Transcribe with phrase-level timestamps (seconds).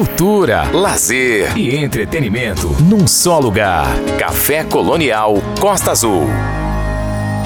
[0.00, 3.86] Cultura, lazer e entretenimento num só lugar.
[4.18, 6.26] Café Colonial Costa Azul.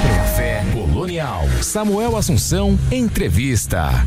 [0.00, 1.42] Café Colonial.
[1.60, 4.06] Samuel Assunção, entrevista.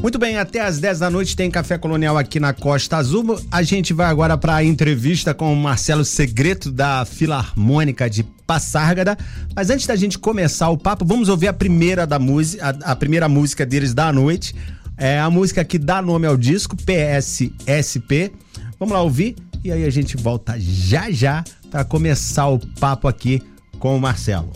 [0.00, 3.40] Muito bem, até às 10 da noite tem Café Colonial aqui na Costa Azul.
[3.50, 9.18] A gente vai agora para a entrevista com o Marcelo Segreto da Filarmônica de Passárgada.
[9.52, 12.94] Mas antes da gente começar o papo, vamos ouvir a primeira da música, a, a
[12.94, 14.54] primeira música deles da noite.
[14.96, 18.32] É a música que dá nome ao disco, PSSP.
[18.78, 23.42] Vamos lá ouvir e aí a gente volta já já para começar o papo aqui
[23.78, 24.50] com o Marcelo.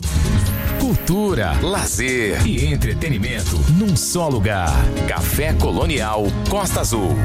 [0.79, 4.73] Cultura, lazer e entretenimento num só lugar.
[5.07, 7.15] Café Colonial Costa Azul.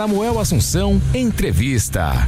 [0.00, 2.26] Samuel Assunção, entrevista.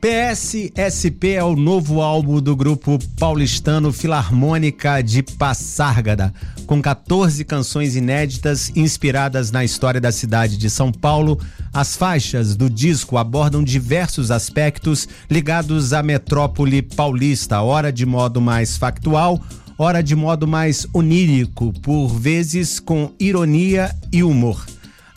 [0.00, 6.34] PSSP é o novo álbum do grupo paulistano Filarmônica de Passárgada,
[6.66, 11.38] com 14 canções inéditas inspiradas na história da cidade de São Paulo.
[11.72, 18.76] As faixas do disco abordam diversos aspectos ligados à metrópole paulista, ora de modo mais
[18.76, 19.40] factual,
[19.78, 24.66] ora de modo mais onírico, por vezes com ironia e humor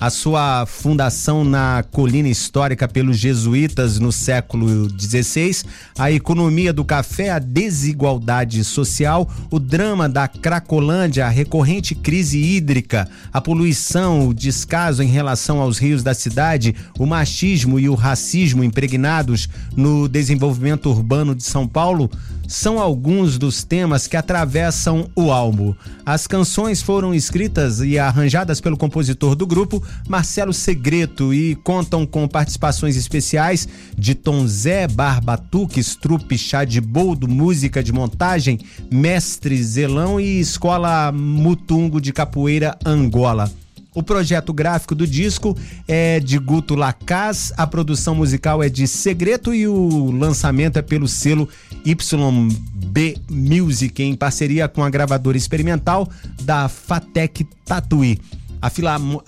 [0.06, 5.64] a sua fundação na colina histórica pelos jesuítas no século XVI,
[5.98, 13.10] a economia do café, a desigualdade social, o drama da Cracolândia, a recorrente crise hídrica,
[13.34, 18.64] a poluição, o descaso em relação aos rios da cidade, o machismo e o racismo
[18.64, 22.12] impregnados no desenvolvimento urbano de São Paulo
[22.48, 25.74] são alguns dos temas que atravessam o álbum.
[26.06, 32.28] As canções foram escritas e arranjadas pelo compositor do grupo, Marcelo Segreto, e contam com
[32.28, 38.60] participações especiais de Tom Zé, Barbatuque, Strupe, Chá de Boldo, Música de Montagem,
[38.92, 43.52] Mestre Zelão e Escola Mutungo de Capoeira Angola.
[43.96, 45.58] O projeto gráfico do disco
[45.88, 51.08] é de Guto Lacaz, a produção musical é de Segreto e o lançamento é pelo
[51.08, 51.48] selo
[51.86, 56.10] YB Music, em parceria com a gravadora experimental
[56.42, 58.20] da Fatec Tatuí.
[58.62, 58.72] A,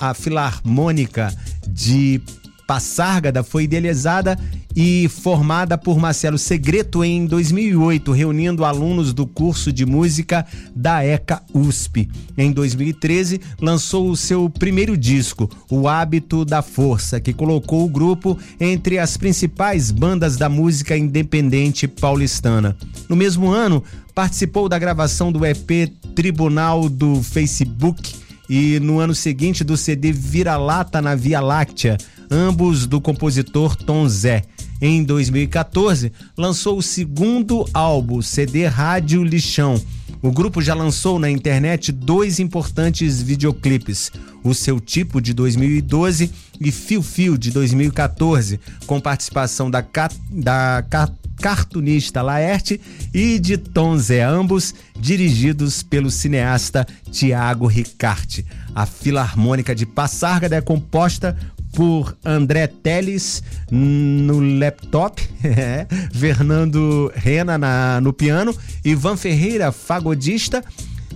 [0.09, 1.33] a Filarmônica
[1.67, 2.19] de
[2.67, 4.37] Passárgada foi idealizada
[4.75, 11.41] e formada por Marcelo Segreto em 2008, reunindo alunos do curso de música da ECA
[11.53, 12.09] USP.
[12.37, 18.37] Em 2013, lançou o seu primeiro disco, O Hábito da Força, que colocou o grupo
[18.59, 22.77] entre as principais bandas da música independente paulistana.
[23.07, 23.81] No mesmo ano,
[24.13, 28.13] participou da gravação do EP Tribunal do Facebook
[28.49, 31.97] e no ano seguinte do CD Vira-Lata na Via Láctea
[32.29, 34.44] ambos do compositor Tom Zé.
[34.79, 39.81] Em 2014, lançou o segundo álbum, CD Rádio Lixão.
[40.21, 44.12] O grupo já lançou na internet dois importantes videoclipes:
[44.44, 49.85] O Seu Tipo de 2012 e Fio Fio de 2014, com participação da,
[50.31, 50.83] da
[51.39, 52.81] cartunista Laerte
[53.13, 58.45] e de Tom Zé, ambos dirigidos pelo cineasta Tiago Ricarte.
[58.73, 61.38] A Filarmônica de Passarga é composta
[61.73, 65.21] por André Teles no laptop,
[66.13, 70.63] Fernando Rena na, no piano, Ivan Ferreira, fagodista,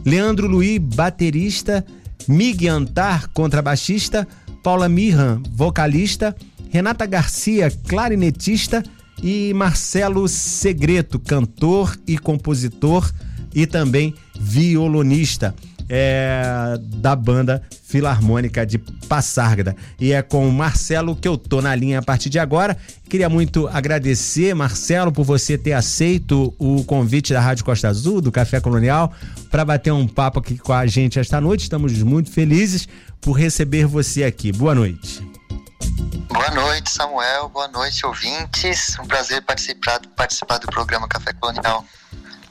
[0.05, 1.85] Leandro Luiz, baterista,
[2.27, 4.27] Miguel Antar, contrabaixista,
[4.63, 6.35] Paula Mirran, vocalista,
[6.69, 8.83] Renata Garcia, clarinetista
[9.21, 13.11] e Marcelo Segreto, cantor e compositor
[13.53, 15.53] e também violonista
[15.93, 19.75] é, da banda Filarmônica de Passárgada.
[19.99, 22.77] E é com o Marcelo que eu tô na linha a partir de agora.
[23.09, 28.31] Queria muito agradecer, Marcelo, por você ter aceito o convite da Rádio Costa Azul, do
[28.31, 29.11] Café Colonial,
[29.49, 31.63] para bater um papo aqui com a gente esta noite.
[31.63, 32.87] Estamos muito felizes
[33.19, 34.53] por receber você aqui.
[34.53, 35.21] Boa noite.
[36.29, 37.49] Boa noite, Samuel.
[37.49, 38.97] Boa noite, ouvintes.
[38.97, 41.83] Um prazer participar, participar do programa Café Colonial.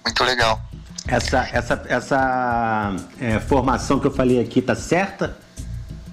[0.04, 0.60] Muito legal.
[1.06, 5.36] Essa, essa, essa é, formação que eu falei aqui tá certa?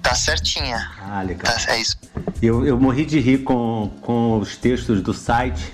[0.02, 0.90] Tá certinha.
[1.02, 1.52] Ah, legal.
[1.52, 1.96] Tá, é isso.
[2.40, 5.72] Eu, eu morri de rir com, com os textos do site.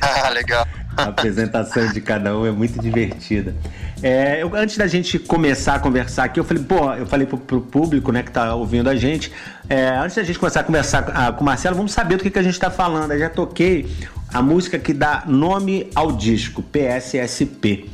[0.00, 0.66] ah, legal.
[0.96, 3.54] A apresentação de cada um é muito divertida.
[4.02, 7.38] É, eu, antes da gente começar a conversar aqui, eu falei, pô, eu falei pro,
[7.38, 9.32] pro público, né, que tá ouvindo a gente,
[9.68, 12.30] é, antes da gente começar a conversar a, com o Marcelo, vamos saber do que,
[12.30, 13.12] que a gente tá falando.
[13.12, 13.86] Eu já toquei
[14.32, 17.90] a música que dá nome ao disco, PSSP.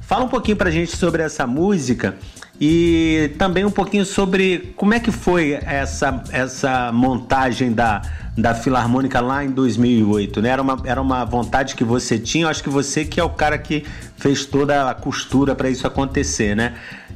[0.00, 2.14] Fala um pouquinho pra gente sobre essa música
[2.60, 8.02] e também um pouquinho sobre como é que foi essa, essa montagem da,
[8.36, 10.50] da Filarmônica lá em 2008, né?
[10.50, 13.56] Era uma, era uma vontade que você tinha, acho que você que é o cara
[13.56, 13.84] que
[14.16, 16.74] fez toda a costura para isso acontecer, né?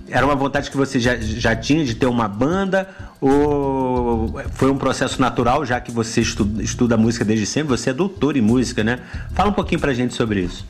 [0.09, 2.89] Era uma vontade que você já, já tinha de ter uma banda
[3.21, 7.77] ou foi um processo natural, já que você estuda, estuda música desde sempre?
[7.77, 9.01] Você é doutor em música, né?
[9.35, 10.65] Fala um pouquinho pra gente sobre isso.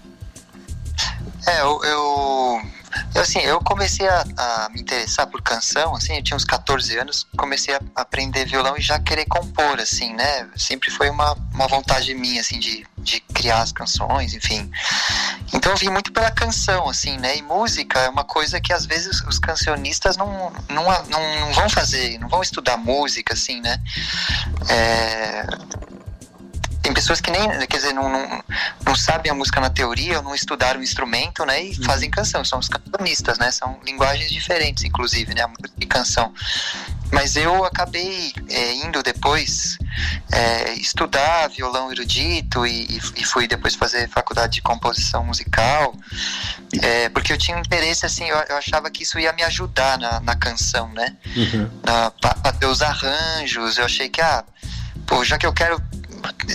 [1.46, 2.39] É, eu, eu
[3.14, 6.98] eu, assim, eu comecei a, a, me interessar por canção, assim, eu tinha uns 14
[6.98, 10.48] anos, comecei a aprender violão e já querer compor, assim, né?
[10.56, 14.70] Sempre foi uma, uma vontade minha, assim, de, de criar as canções, enfim.
[15.52, 17.36] Então eu vim muito pela canção, assim, né?
[17.36, 21.68] E música é uma coisa que às vezes os cancionistas não, não, não, não vão
[21.68, 23.78] fazer, não vão estudar música, assim, né?
[24.68, 25.44] É
[26.90, 28.44] tem pessoas que nem, quer dizer, não, não,
[28.84, 31.84] não sabem a música na teoria, ou não estudaram o instrumento, né, e uhum.
[31.84, 36.32] fazem canção, são os cantonistas, né, são linguagens diferentes, inclusive, né, a música e canção.
[37.12, 39.78] Mas eu acabei é, indo depois
[40.32, 45.94] é, estudar violão erudito e, e, fui depois fazer faculdade de composição musical,
[46.82, 49.98] é, porque eu tinha um interesse, assim, eu, eu, achava que isso ia me ajudar
[49.98, 51.70] na, na canção, né, uhum.
[51.82, 54.44] para ter os arranjos, eu achei que, ah,
[55.06, 55.80] pô, já que eu quero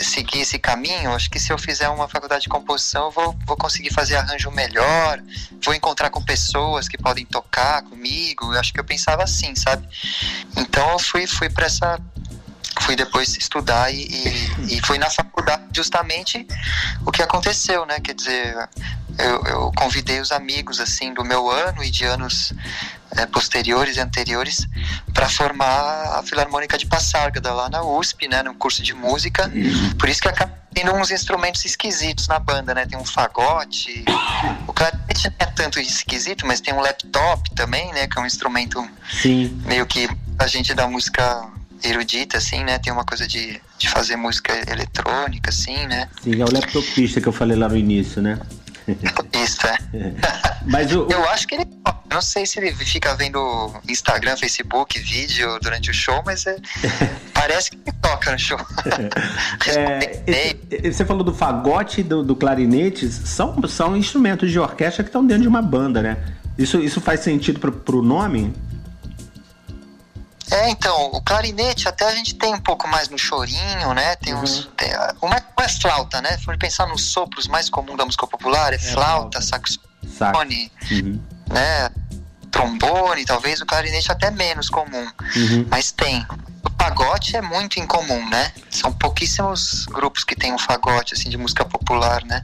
[0.03, 3.57] seguir esse caminho, acho que se eu fizer uma faculdade de composição, eu vou, vou
[3.57, 5.21] conseguir fazer arranjo melhor,
[5.63, 8.53] vou encontrar com pessoas que podem tocar comigo.
[8.53, 9.87] Eu acho que eu pensava assim, sabe?
[10.57, 11.99] Então eu fui, fui para essa.
[12.81, 16.45] Fui depois estudar e, e, e fui na faculdade justamente
[17.05, 17.99] o que aconteceu, né?
[18.01, 18.69] Quer dizer,
[19.17, 22.53] eu, eu convidei os amigos assim do meu ano e de anos
[23.17, 24.67] é, posteriores e anteriores
[25.13, 29.51] para formar a Filarmônica de Passárgada lá na USP, né, no curso de música.
[29.97, 32.85] Por isso que acaba tendo uns instrumentos esquisitos na banda, né?
[32.85, 34.03] Tem um fagote,
[34.67, 38.25] o clarinete não é tanto esquisito, mas tem um laptop também, né, que é um
[38.25, 38.85] instrumento
[39.21, 39.57] Sim.
[39.65, 41.47] meio que a gente da música
[41.81, 42.77] erudita, assim, né?
[42.79, 46.09] Tem uma coisa de, de fazer música eletrônica, assim, né?
[46.21, 48.39] Sim, é o laptopista que eu falei lá no início, né?
[49.33, 49.77] Isso, é.
[50.65, 51.67] Mas o, Eu acho que ele.
[52.09, 56.57] Não sei se ele fica vendo Instagram, Facebook, vídeo durante o show, mas é,
[57.33, 58.59] parece que toca no show.
[59.67, 60.19] é,
[60.69, 65.09] esse, você falou do fagote e do, do clarinete, são, são instrumentos de orquestra que
[65.09, 66.17] estão dentro de uma banda, né?
[66.57, 68.53] Isso, isso faz sentido pro, pro nome?
[70.51, 74.15] É, então, o clarinete até a gente tem um pouco mais no chorinho, né?
[74.17, 74.41] Tem uhum.
[74.41, 74.69] uns.
[74.77, 74.89] Tem,
[75.21, 76.37] uma é flauta, né?
[76.37, 81.19] Se for pensar nos sopros mais comuns da música popular, é, é flauta, saxofone, uhum.
[81.49, 81.89] Né?
[82.51, 85.07] Trombone, talvez o clarinete até menos comum.
[85.35, 85.65] Uhum.
[85.69, 86.25] Mas tem.
[86.63, 88.51] O fagote é muito incomum, né?
[88.69, 92.41] São pouquíssimos grupos que tem um fagote, assim, de música popular, né?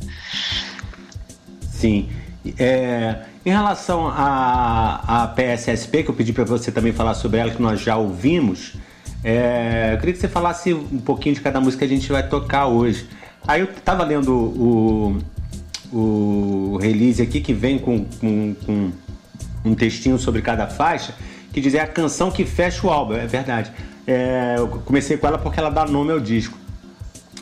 [1.62, 2.12] Sim.
[2.58, 7.51] É, em relação à, à PSSP, que eu pedi para você também falar sobre ela,
[7.51, 8.74] que nós já ouvimos,
[9.24, 12.27] é, eu queria que você falasse um pouquinho de cada música que a gente vai
[12.27, 13.08] tocar hoje.
[13.48, 15.17] Aí eu estava lendo o,
[15.91, 18.91] o release aqui, que vem com, com, com
[19.63, 21.13] um textinho sobre cada faixa,
[21.53, 23.71] que diz é a canção que fecha o álbum, é verdade.
[24.07, 26.57] É, eu comecei com ela porque ela dá nome ao disco.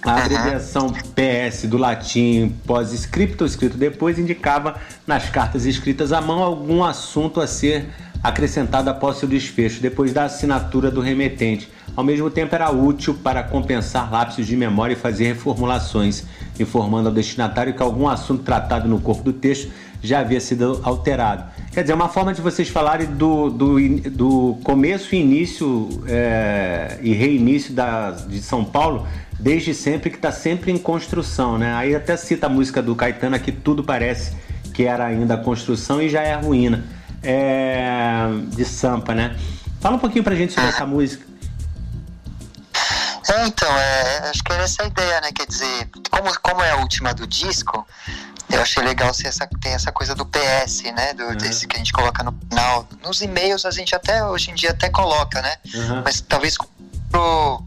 [0.02, 4.76] A abreviação PS do latim pós-scripto, escrito depois, indicava
[5.06, 7.90] nas cartas escritas à mão algum assunto a ser
[8.24, 11.70] acrescentado após seu desfecho, depois da assinatura do remetente.
[11.96, 16.24] Ao mesmo tempo, era útil para compensar lapsos de memória e fazer reformulações,
[16.60, 19.72] informando ao destinatário que algum assunto tratado no corpo do texto
[20.02, 21.44] já havia sido alterado.
[21.72, 27.14] Quer dizer, é uma forma de vocês falarem do, do, do começo início é, e
[27.14, 29.06] reinício da, de São Paulo
[29.40, 31.74] desde sempre, que está sempre em construção, né?
[31.74, 34.34] Aí até cita a música do Caetano que tudo parece
[34.74, 36.84] que era ainda construção e já é ruína.
[37.22, 39.38] É, de Sampa, né?
[39.82, 41.26] Fala um pouquinho pra gente sobre essa música.
[43.30, 45.32] É, então, é, acho que era essa a ideia, né?
[45.32, 47.86] Quer dizer, como, como é a última do disco,
[48.50, 51.14] eu achei legal ser essa, tem essa coisa do PS, né?
[51.14, 51.36] Do, uhum.
[51.36, 52.88] Desse que a gente coloca no final.
[53.04, 55.56] Nos e-mails a gente até, hoje em dia, até coloca, né?
[55.76, 56.02] Uhum.
[56.04, 56.58] Mas talvez
[57.10, 57.64] pro,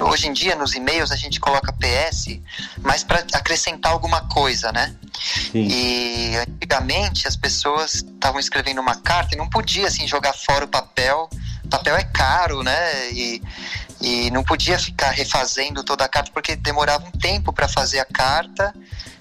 [0.00, 2.38] hoje em dia nos e-mails a gente coloca PS,
[2.82, 4.94] mas para acrescentar alguma coisa, né?
[5.52, 5.66] Sim.
[5.68, 10.68] E antigamente as pessoas estavam escrevendo uma carta e não podia assim jogar fora o
[10.68, 11.28] papel.
[11.64, 13.10] O papel é caro, né?
[13.10, 13.42] E,
[14.00, 18.04] e não podia ficar refazendo toda a carta porque demorava um tempo para fazer a
[18.04, 18.74] carta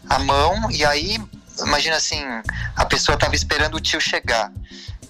[0.09, 1.17] à mão e aí
[1.59, 2.21] imagina assim
[2.75, 4.51] a pessoa estava esperando o tio chegar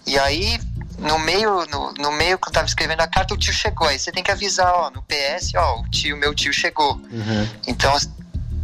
[0.05, 0.59] e aí
[0.97, 3.87] no meio, no, no meio que eu tava escrevendo a carta, o tio chegou.
[3.87, 6.95] Aí você tem que avisar, ó, no PS, ó, o tio, meu tio chegou.
[6.95, 7.49] Uhum.
[7.67, 8.09] Então você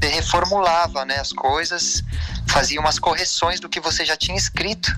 [0.02, 2.04] reformulava, né, as coisas,
[2.48, 4.92] fazia umas correções do que você já tinha escrito.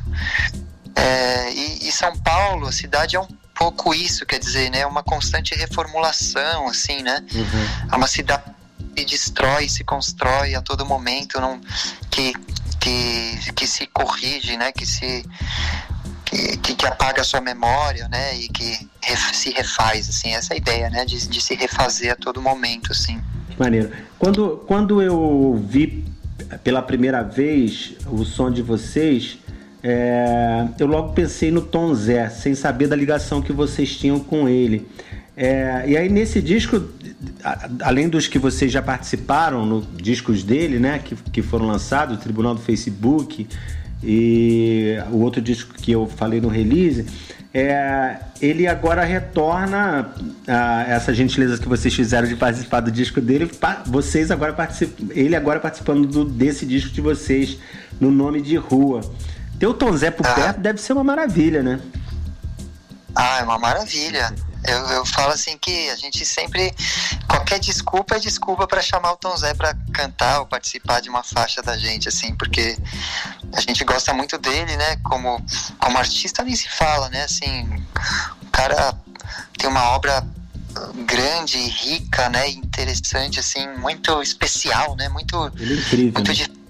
[0.96, 5.04] É, e, e, São Paulo, a cidade é um pouco isso, quer dizer, né, uma
[5.04, 7.24] constante reformulação, assim, né?
[7.34, 7.90] Uhum.
[7.92, 8.44] É uma cidade
[8.96, 11.60] que destrói, se constrói a todo momento, não,
[12.12, 12.34] que,
[12.80, 15.26] que, que se corrige, né, que se
[16.62, 18.36] que, que, apaga a sua memória, né?
[18.38, 21.06] E que ref, se refaz, assim, essa ideia, né?
[21.06, 23.20] De, de se refazer a todo momento, assim.
[23.58, 23.92] Maneiro.
[24.18, 26.06] Quando, quando eu vi
[26.64, 29.38] pela primeira vez o som de vocês,
[29.84, 34.48] é, eu logo pensei no Tom Zé, sem saber da ligação que vocês tinham com
[34.48, 34.88] ele.
[35.36, 36.82] É, e aí nesse disco,
[37.82, 42.56] além dos que vocês já participaram no discos dele, né, que, que foram lançados, Tribunal
[42.56, 43.48] do Facebook,
[44.04, 47.06] e o outro disco que eu falei no release,
[47.54, 50.12] é, ele agora retorna
[50.48, 53.50] a essa gentileza que vocês fizeram de participar do disco dele.
[53.86, 57.58] Vocês agora participam, ele agora participando do, desse disco de vocês
[58.02, 59.02] no nome de rua.
[59.60, 60.34] Ter o Tom Zé por ah.
[60.34, 61.80] perto deve ser uma maravilha, né?
[63.16, 64.34] Ah, é uma maravilha.
[64.66, 66.74] Eu, eu falo assim que a gente sempre.
[67.28, 71.24] Qualquer desculpa é desculpa para chamar o Tom Zé para cantar ou participar de uma
[71.24, 72.78] faixa da gente, assim, porque
[73.54, 74.96] a gente gosta muito dele, né?
[75.04, 75.44] Como,
[75.80, 77.24] como artista nem se fala, né?
[77.24, 77.86] Assim,
[78.42, 78.98] o cara
[79.58, 80.26] tem uma obra
[81.06, 82.50] grande, rica, né?
[82.50, 85.10] Interessante, assim, muito especial, né?
[85.10, 85.52] Muito.
[85.58, 86.14] Ele é incrível.
[86.14, 86.63] Muito né?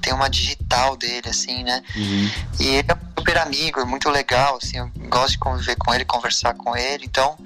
[0.00, 1.82] Tem uma digital dele, assim, né?
[1.96, 2.30] Uhum.
[2.60, 6.04] E ele é super amigo, é muito legal, assim, eu gosto de conviver com ele,
[6.04, 7.36] conversar com ele, então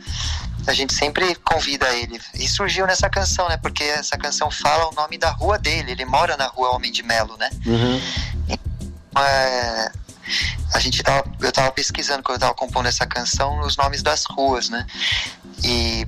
[0.67, 2.21] a gente sempre convida ele.
[2.35, 3.57] E surgiu nessa canção, né?
[3.57, 7.03] Porque essa canção fala o nome da rua dele, ele mora na rua Homem de
[7.03, 7.49] Melo, né?
[7.65, 8.01] Uhum.
[8.49, 9.91] Então, é,
[10.75, 14.25] a gente tava, eu tava pesquisando quando eu tava compondo essa canção os nomes das
[14.25, 14.87] ruas, né?
[15.63, 16.07] E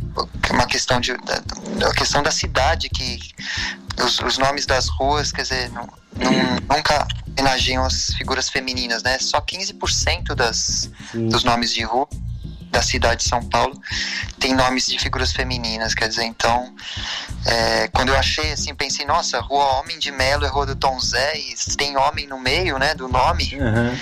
[0.50, 3.18] uma questão de a questão da cidade que
[4.02, 9.18] os, os nomes das ruas, quer dizer, não, não, nunca homenageiam as figuras femininas, né?
[9.18, 12.08] Só 15% das, dos nomes de rua
[12.70, 13.80] da cidade de São Paulo
[14.38, 16.72] tem nomes de figuras femininas, quer dizer, então
[17.44, 20.98] é, quando eu achei assim, pensei, nossa, Rua Homem de Melo é Rua do Tom
[21.00, 23.54] Zé e tem homem no meio, né, do nome.
[23.54, 23.98] Uhum.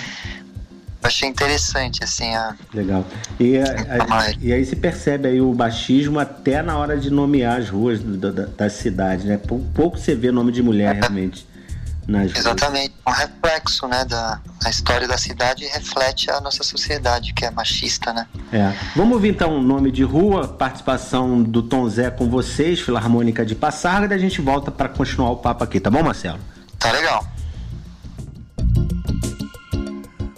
[1.01, 2.55] Achei interessante, assim, a...
[2.73, 3.05] Legal.
[3.39, 7.59] E, a, a, e aí se percebe aí o baixismo até na hora de nomear
[7.59, 9.37] as ruas da, da, da cidade, né?
[9.73, 11.47] Pouco você vê nome de mulher, realmente
[12.09, 17.45] nas Exatamente, um reflexo, né, da a história da cidade reflete a nossa sociedade, que
[17.45, 18.27] é machista, né?
[18.51, 18.73] É.
[18.95, 23.55] Vamos ouvir então o nome de rua, participação do Tom Zé com vocês, Filarmônica de
[23.55, 26.39] Passarga, e a gente volta para continuar o papo aqui, tá bom, Marcelo?
[26.77, 27.25] Tá legal.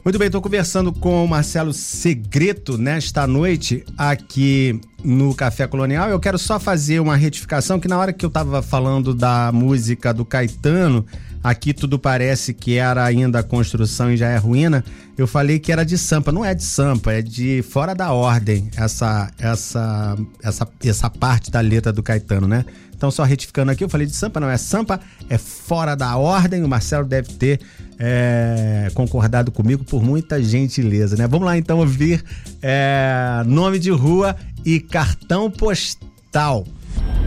[0.03, 6.09] Muito bem, estou conversando com o Marcelo Segreto nesta noite aqui no Café Colonial.
[6.09, 10.11] Eu quero só fazer uma retificação que na hora que eu estava falando da música
[10.11, 11.05] do Caetano,
[11.43, 14.83] aqui tudo parece que era ainda construção e já é ruína.
[15.15, 18.71] Eu falei que era de Sampa, não é de Sampa, é de fora da ordem
[18.75, 22.65] essa essa essa essa parte da letra do Caetano, né?
[23.01, 26.63] Então, só retificando aqui, eu falei de Sampa, não é Sampa, é fora da ordem.
[26.63, 27.59] O Marcelo deve ter
[27.97, 31.25] é, concordado comigo por muita gentileza, né?
[31.25, 32.23] Vamos lá então ouvir
[32.61, 36.63] é, nome de rua e cartão postal.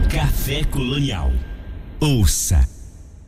[0.09, 1.29] Café Colonial.
[1.99, 2.65] Ouça.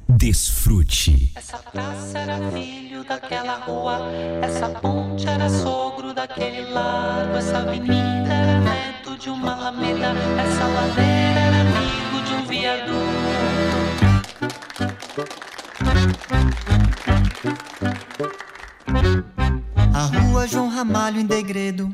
[0.07, 1.33] Desfrute.
[1.35, 4.09] Essa praça era filho daquela rua,
[4.41, 11.39] essa ponte era sogro daquele lago, essa avenida era neto de uma alameda, essa ladeira
[11.41, 12.06] era amigo.
[19.93, 21.93] A rua João Ramalho em degredo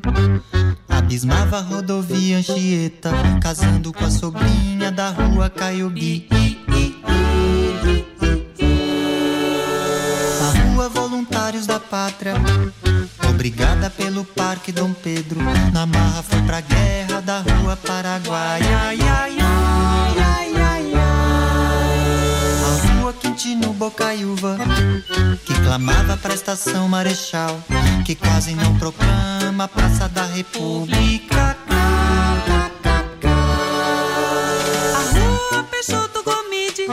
[0.88, 3.10] Abismava a rodovia Anchieta.
[3.42, 6.28] Casando com a sobrinha da rua Caiobi
[10.40, 12.34] A rua Voluntários da Pátria
[13.28, 15.40] Obrigada pelo Parque Dom Pedro.
[15.72, 18.62] Na marra foi pra guerra da rua Paraguai.
[18.62, 19.73] Ai, ai, ai,
[23.34, 24.56] Quintino Bocaiúva
[25.44, 27.60] Que clamava pra estação Marechal
[28.06, 31.56] Que quase não proclama a Praça da República
[34.94, 36.86] A rua Peixoto Gomide,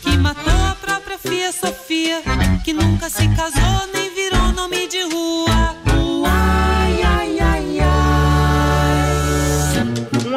[0.00, 2.22] que matou a própria filha Sofia,
[2.64, 5.49] que nunca se casou nem virou nome de rua.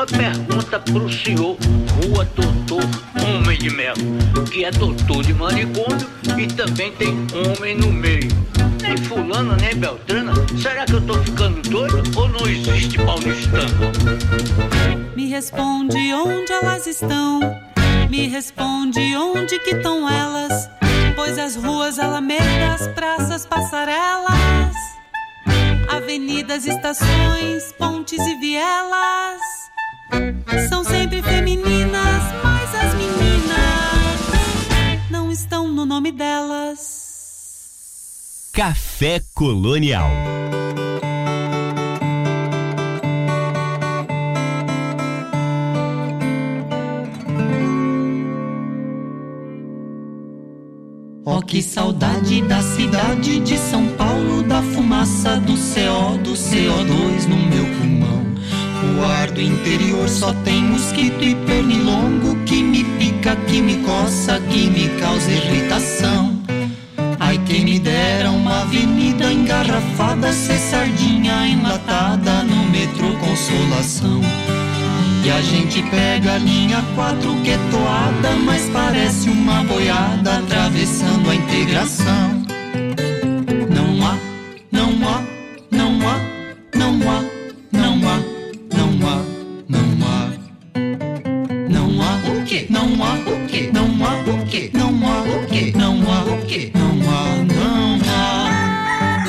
[0.04, 1.58] Uma pergunta pro senhor,
[1.96, 2.84] Rua Doutor
[3.26, 3.96] Homem de Melo,
[4.52, 8.28] que é doutor de manicômio e também tem homem no meio.
[8.82, 13.94] Nem fulana, nem beltrana, será que eu tô ficando doido ou não existe paulistano?
[15.16, 17.40] Me responde onde elas estão.
[18.10, 20.70] Me responde onde que estão elas.
[21.16, 24.76] Pois as ruas, alamedas, praças, passarelas,
[25.88, 29.63] avenidas, estações, pontes e vielas
[30.70, 34.20] são sempre femininas, mas as meninas
[35.10, 37.04] não estão no nome delas.
[38.54, 40.12] Café Colonial.
[51.26, 57.38] Oh, que saudade da cidade de São Paulo, da fumaça do CO, do CO2 no
[57.38, 58.13] meu pulmão.
[58.84, 64.40] O ar do interior só tem mosquito e pernilongo que me pica, que me coça,
[64.50, 66.38] que me causa irritação.
[67.20, 74.22] Ai, quem me dera uma avenida engarrafada, ser sardinha enlatada no metrô Consolação.
[75.26, 81.30] E a gente pega a linha 4 que é toada, mas parece uma boiada atravessando
[81.30, 82.43] a integração.
[93.28, 93.70] O quê?
[93.74, 94.70] Não há o quê?
[94.74, 95.74] Não há o quê?
[95.76, 96.72] Não há o quê?
[96.74, 99.24] Não há, não há.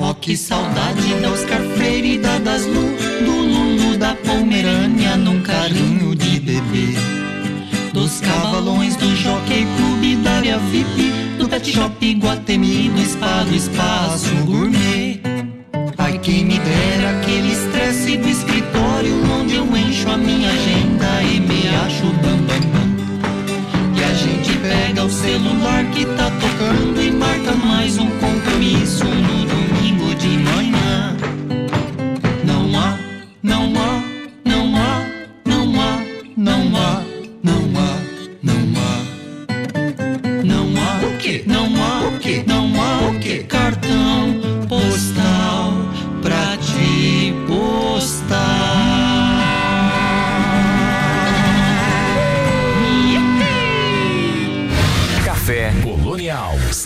[0.00, 6.14] Oh, que saudade da Oscar Freire, da das Lu, do Lulu, da Pomerânia, num carinho
[6.14, 6.27] de
[8.28, 14.34] cavalões do Jockey Clube, da área VIP, do Pet Shop Guatemi, do Spa, do Espaço
[14.44, 15.20] Gourmet.
[15.96, 21.40] Ai, quem me dera aquele estresse do escritório, onde eu encho a minha agenda e
[21.40, 22.88] me acho bam, bam, bam.
[23.96, 27.07] E a gente pega o celular que tá tocando e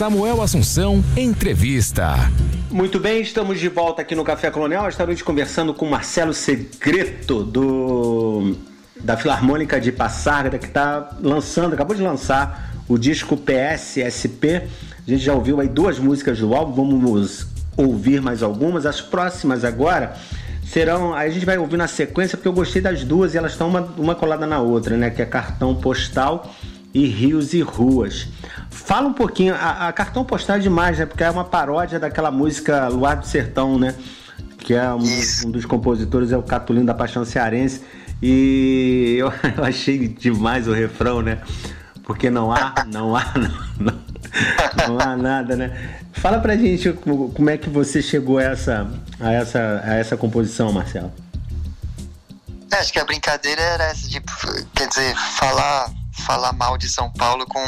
[0.03, 2.29] Samuel Assunção Entrevista.
[2.69, 4.85] Muito bem, estamos de volta aqui no Café Colonial.
[4.85, 8.53] Esta noite conversando com Marcelo Segreto do
[8.99, 14.63] da Filarmônica de Passarga, que está lançando, acabou de lançar o disco PSSP.
[15.07, 18.85] A gente já ouviu aí duas músicas do álbum, vamos ouvir mais algumas.
[18.85, 20.17] As próximas agora
[20.65, 21.13] serão.
[21.13, 23.69] Aí a gente vai ouvir na sequência, porque eu gostei das duas e elas estão
[23.69, 25.09] uma, uma colada na outra, né?
[25.09, 26.53] Que é Cartão Postal
[26.93, 28.27] e Rios e Ruas.
[28.69, 31.05] Fala um pouquinho, a, a Cartão Postal é demais, né?
[31.05, 33.95] Porque é uma paródia daquela música Luar do Sertão, né?
[34.59, 35.03] Que é um,
[35.45, 37.81] um dos compositores, é o Catulino da Paixão Cearense.
[38.21, 41.39] E eu, eu, achei demais o refrão, né?
[42.03, 43.25] Porque não há, não há,
[43.79, 45.99] não, não, não há nada, né?
[46.13, 48.87] Fala pra gente como é que você chegou a essa,
[49.19, 51.11] a essa, a essa composição, Marcelo.
[52.71, 54.21] É, acho que a brincadeira era essa de,
[54.73, 55.91] quer dizer, falar,
[56.33, 57.63] falar mal de São Paulo com,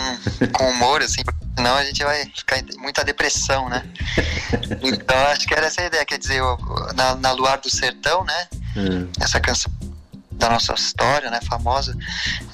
[0.51, 1.21] com humor, assim,
[1.56, 3.84] senão a gente vai ficar em muita depressão, né?
[4.82, 6.41] Então acho que era essa a ideia, quer dizer,
[6.95, 8.47] na, na Luar do Sertão, né?
[8.75, 9.08] Hum.
[9.19, 9.71] Essa canção
[10.32, 11.95] da nossa história, né, famosa,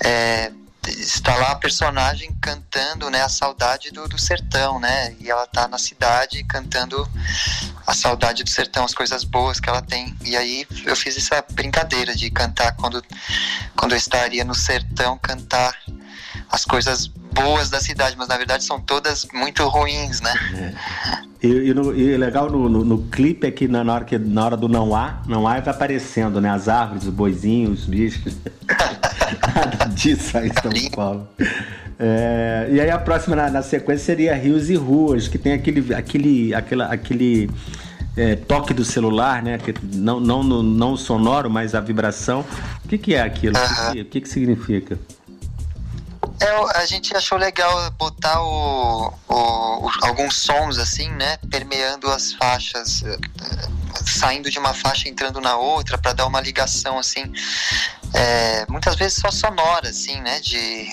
[0.04, 0.52] é,
[0.88, 5.68] está lá a personagem cantando, né, a saudade do, do, sertão, né, e ela tá
[5.68, 7.08] na cidade cantando
[7.86, 10.16] a saudade do sertão, as coisas boas que ela tem.
[10.24, 13.04] E aí eu fiz essa brincadeira de cantar quando
[13.76, 15.76] quando eu estaria no sertão cantar
[16.50, 20.34] as coisas boas da cidade, mas na verdade são todas muito ruins, né?
[20.54, 21.48] É.
[21.48, 24.46] E, e, no, e legal no, no, no, clipe é que na, hora que na
[24.46, 26.50] hora do não há, não há vai aparecendo, né?
[26.50, 28.36] As árvores, os boizinhos, os bichos.
[29.56, 31.28] Nada disso aí em São Paulo.
[32.00, 35.94] É, e aí a próxima na, na, sequência seria Rios e Ruas, que tem aquele,
[35.94, 37.50] aquele, aquela, aquele
[38.18, 39.58] é, toque do celular, né?
[39.58, 42.46] Que não, não, não sonoro, mas a vibração.
[42.84, 43.56] O que, que é aquilo?
[43.56, 44.98] O que, que, que significa?
[46.42, 52.34] É, a gente achou legal botar o, o, o, alguns sons assim, né, permeando as
[52.34, 53.18] faixas, eh,
[54.06, 57.32] saindo de uma faixa entrando na outra para dar uma ligação assim,
[58.14, 60.92] é, muitas vezes só sonora assim, né, de,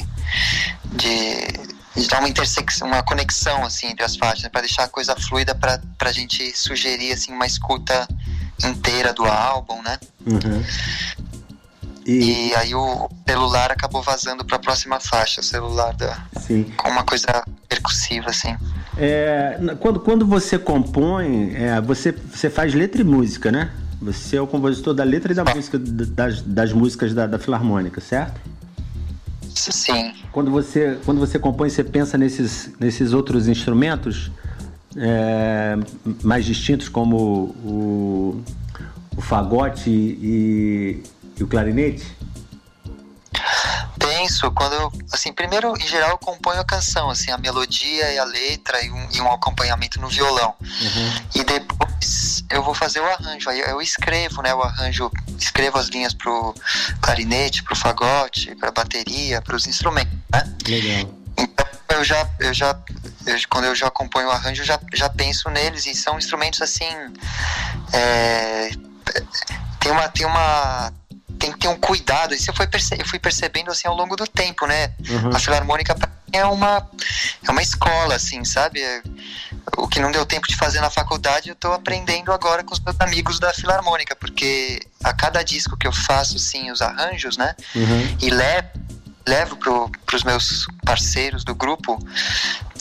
[0.85, 4.89] de de dar uma intersecção, uma conexão assim entre as faixas, né, para deixar a
[4.89, 8.07] coisa fluida para a gente sugerir assim uma escuta
[8.65, 9.99] inteira do álbum, né?
[10.27, 10.65] Uhum.
[12.09, 12.49] E...
[12.49, 16.65] e, aí o celular acabou vazando para a próxima faixa, o celular da Sim.
[16.75, 18.57] com uma coisa percussiva assim.
[18.97, 23.71] É, quando, quando você compõe, é, você, você faz letra e música, né?
[24.01, 28.01] Você é o compositor da letra e da música das, das músicas da, da Filarmônica,
[28.01, 28.41] certo?
[29.55, 30.15] Sim.
[30.33, 34.31] Quando você, quando você compõe, você pensa nesses, nesses outros instrumentos
[34.97, 35.77] é,
[36.23, 38.43] mais distintos, como o,
[39.15, 41.03] o fagote e,
[41.41, 42.17] e o clarinete?
[43.99, 48.19] Penso, quando eu, assim, primeiro, em geral, eu componho a canção, assim, a melodia e
[48.19, 50.55] a letra e um, e um acompanhamento no violão.
[50.61, 51.13] Uhum.
[51.35, 55.89] E depois eu vou fazer o arranjo, aí eu escrevo, né, o arranjo, escrevo as
[55.89, 56.55] linhas pro
[57.01, 60.57] clarinete, pro fagote, pra bateria, pros instrumentos, né?
[60.67, 61.15] Legal.
[61.37, 62.77] Então, eu já, eu já
[63.29, 66.89] eu, quando eu já acompanho o arranjo, já, já penso neles e são instrumentos assim.
[67.93, 68.71] É,
[69.81, 70.93] tem uma, tem uma
[71.39, 72.35] tem que ter um cuidado.
[72.35, 72.67] Isso eu fui,
[72.99, 74.93] eu fui percebendo assim ao longo do tempo, né?
[75.09, 75.31] Uhum.
[75.35, 75.97] A filarmônica
[76.33, 76.87] é uma
[77.47, 78.81] é uma escola, assim, sabe?
[79.77, 82.81] O que não deu tempo de fazer na faculdade, eu estou aprendendo agora com os
[82.81, 87.55] meus amigos da filarmônica, porque a cada disco que eu faço, sim, os arranjos, né?
[87.75, 88.17] Uhum.
[88.21, 88.69] E levo
[89.29, 91.99] levo para os meus parceiros do grupo,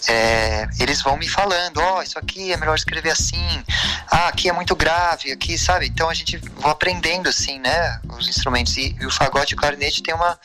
[0.08, 3.64] é, eles vão me falando, ó, oh, isso aqui é melhor escrever assim,
[4.10, 5.88] ah, aqui é muito grave, aqui, sabe?
[5.88, 8.78] Então a gente vai aprendendo, assim, né, os instrumentos.
[8.78, 10.40] E, e o fagote e o clarinete tem uma.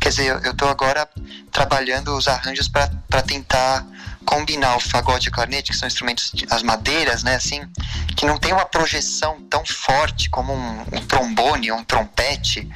[0.00, 1.08] Quer dizer, eu, estou agora
[1.52, 3.86] trabalhando os arranjos para tentar
[4.24, 7.62] combinar o fagote e o clarinete, que são instrumentos, de, as madeiras, né, assim,
[8.16, 12.68] que não tem uma projeção tão forte como um, um trombone ou um trompete,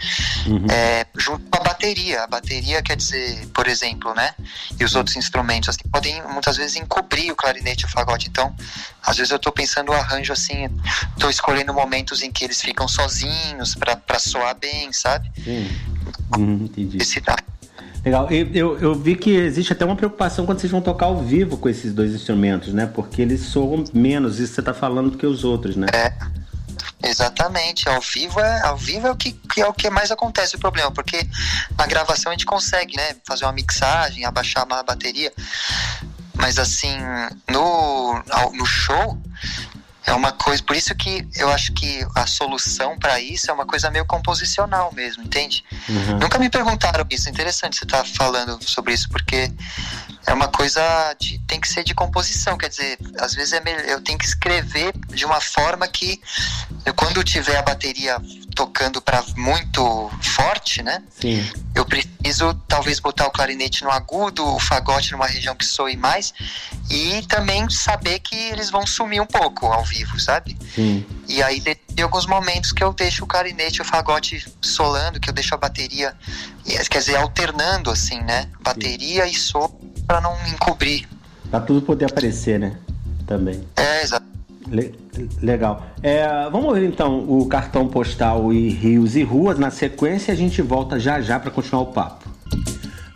[0.46, 0.66] uhum.
[0.70, 2.22] é, junto com a bateria.
[2.22, 4.34] A bateria quer dizer, por exemplo, né,
[4.78, 8.28] e os outros instrumentos, assim, podem muitas vezes encobrir o clarinete e o fagote.
[8.28, 8.54] Então,
[9.02, 10.68] às vezes eu estou pensando o arranjo assim,
[11.14, 15.30] estou escolhendo momentos em que eles ficam sozinhos para soar bem, sabe?
[15.42, 15.70] Sim.
[16.36, 16.98] Hum, entendi.
[17.00, 17.22] Esse,
[18.08, 18.26] Legal.
[18.30, 21.58] Eu, eu, eu, vi que existe até uma preocupação quando vocês vão tocar ao vivo
[21.58, 22.86] com esses dois instrumentos, né?
[22.86, 25.86] Porque eles soam menos, isso você está falando, do que os outros, né?
[25.92, 26.12] É.
[27.00, 30.56] Exatamente, ao vivo é, ao vivo é o que, que, é o que mais acontece
[30.56, 31.28] o problema, porque
[31.76, 35.32] na gravação a gente consegue, né, fazer uma mixagem, abaixar uma bateria,
[36.34, 36.90] mas assim,
[37.48, 38.20] no,
[38.52, 39.16] no show
[40.08, 43.66] é uma coisa, por isso que eu acho que a solução para isso é uma
[43.66, 45.62] coisa meio composicional mesmo, entende?
[45.86, 46.18] Uhum.
[46.18, 49.52] Nunca me perguntaram isso, interessante você estar tá falando sobre isso, porque
[50.26, 50.80] é uma coisa
[51.20, 54.24] de, tem que ser de composição, quer dizer, às vezes é melhor, eu tenho que
[54.24, 56.20] escrever de uma forma que
[56.86, 58.16] eu, quando tiver a bateria
[58.58, 61.00] tocando para muito forte, né?
[61.20, 61.48] Sim.
[61.76, 66.34] Eu preciso talvez botar o clarinete no agudo, o fagote numa região que soe mais
[66.90, 70.58] e também saber que eles vão sumir um pouco ao vivo, sabe?
[70.74, 71.06] Sim.
[71.28, 75.30] E aí tem alguns momentos que eu deixo o clarinete e o fagote solando, que
[75.30, 76.12] eu deixo a bateria,
[76.90, 78.50] quer dizer, alternando assim, né?
[78.60, 79.30] Bateria Sim.
[79.30, 81.08] e solo para não encobrir.
[81.48, 82.76] Pra tudo poder aparecer, né?
[83.24, 83.64] Também.
[83.76, 84.26] É, exato.
[84.70, 84.94] Le
[85.42, 85.86] legal.
[86.02, 89.58] É, vamos ver então o cartão postal e rios e ruas.
[89.58, 92.28] Na sequência, a gente volta já já para continuar o papo.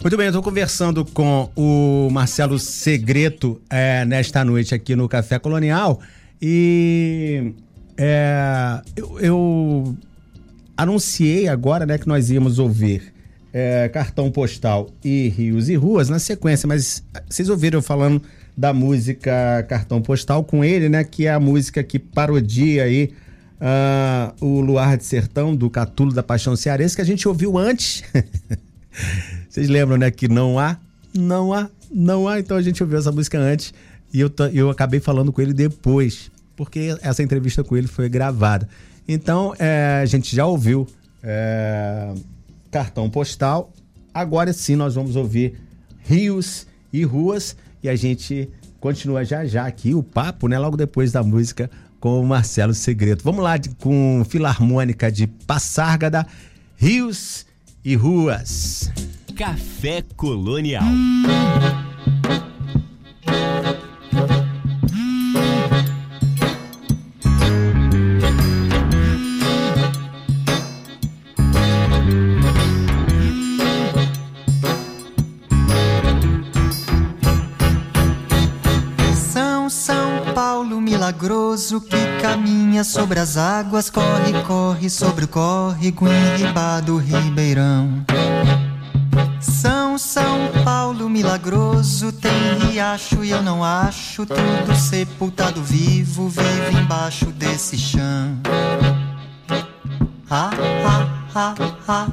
[0.02, 5.38] Muito bem, eu estou conversando com o Marcelo Segreto é, nesta noite aqui no Café
[5.38, 6.00] Colonial
[6.40, 7.52] e
[7.96, 9.96] é, eu, eu,
[10.76, 13.14] anunciei agora né, que nós íamos ouvir
[13.52, 18.20] é, cartão postal e rios e ruas na sequência, mas vocês ouviram eu falando
[18.56, 21.04] da música Cartão Postal com ele, né?
[21.04, 23.12] Que é a música que parodia aí
[23.60, 28.02] uh, o Luar de Sertão, do Catulo da Paixão Cearense, que a gente ouviu antes.
[29.48, 30.10] Vocês lembram, né?
[30.10, 30.76] Que não há,
[31.14, 32.40] não há, não há.
[32.40, 33.72] Então a gente ouviu essa música antes
[34.12, 38.68] e eu, eu acabei falando com ele depois, porque essa entrevista com ele foi gravada.
[39.08, 40.86] Então é, a gente já ouviu
[41.22, 42.12] é,
[42.70, 43.72] Cartão Postal.
[44.12, 45.58] Agora sim nós vamos ouvir
[46.04, 48.48] Rios e Ruas e a gente
[48.80, 50.58] continua já já aqui o papo, né?
[50.58, 53.22] Logo depois da música com o Marcelo Segredo.
[53.22, 56.26] Vamos lá de, com Filarmônica de Passárgada,
[56.76, 57.46] Rios
[57.84, 58.90] e Ruas.
[59.36, 60.84] Café Colonial.
[82.92, 88.04] Sobre as águas, corre, corre sobre o córrego enribado Ribeirão.
[89.40, 97.26] São São Paulo milagroso, tem riacho e eu não acho tudo sepultado vivo, vive embaixo
[97.26, 98.38] desse chão.
[100.28, 100.50] Ah,
[100.84, 101.54] ah, ah,
[101.88, 102.06] ah.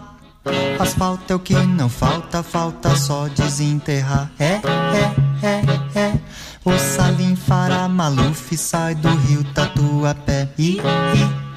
[0.79, 4.31] Asfalto é o que não falta, falta só desenterrar.
[4.39, 6.19] É, é, é, é.
[6.65, 10.49] O Salim Fará Maluf sai do rio Tatuapé.
[10.57, 10.79] I,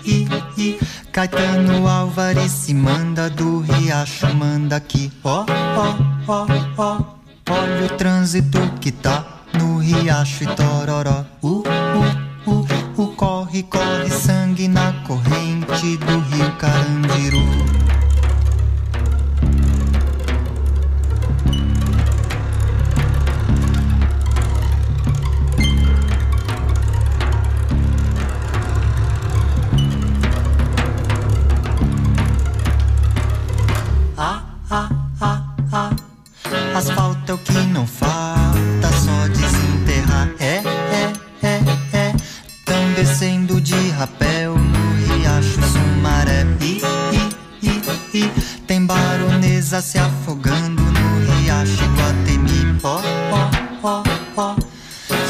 [0.05, 0.81] i, i, i.
[1.11, 5.13] Caetano Álvares se manda do riacho, manda aqui.
[5.25, 5.45] Ó,
[5.77, 5.97] ó,
[6.29, 6.47] ó,
[6.79, 7.01] ó.
[7.51, 9.25] Olha o trânsito que tá
[9.59, 11.25] no riacho e tororó.
[11.43, 11.63] Uh,
[12.47, 13.17] uh, uh, uh.
[13.17, 17.92] Corre, corre sangue na corrente do rio Carandiru.
[36.83, 40.29] Asfalto é o que não falta, só desenterrar.
[40.41, 42.15] É, é, é, é.
[42.65, 46.45] Tão descendo de rapel no riacho Sumaré.
[46.61, 48.31] I, i, i, i.
[48.67, 52.77] Tem baronesa se afogando no riacho Guatemi.
[52.83, 53.51] Ó, ó,
[53.85, 54.03] ó,
[54.37, 54.57] ó.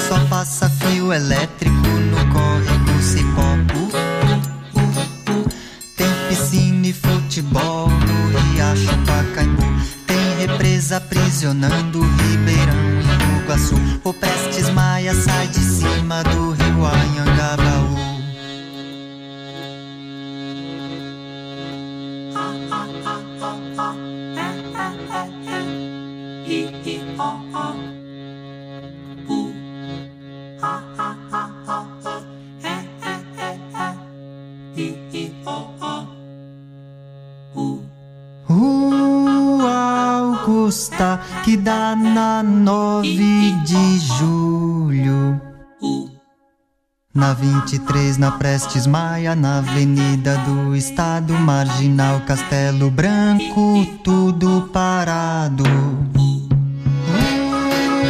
[0.08, 3.42] Só passa fio elétrico no córrego Cipó.
[3.74, 3.90] Uh,
[4.78, 5.48] uh, uh, uh.
[5.98, 7.71] Tem piscina e futebol
[10.92, 13.74] aprisionando Ribeirão e Iguaçu.
[14.04, 17.61] O Prestes Maia sai de cima do rio Anhangabaú.
[40.72, 43.12] Augusta que dá na 9
[43.62, 45.38] de julho.
[47.14, 55.64] Na 23, na Prestes Maia, na Avenida do Estado, Marginal Castelo Branco, tudo parado.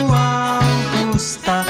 [0.06, 0.12] Uh,
[1.00, 1.61] Augusta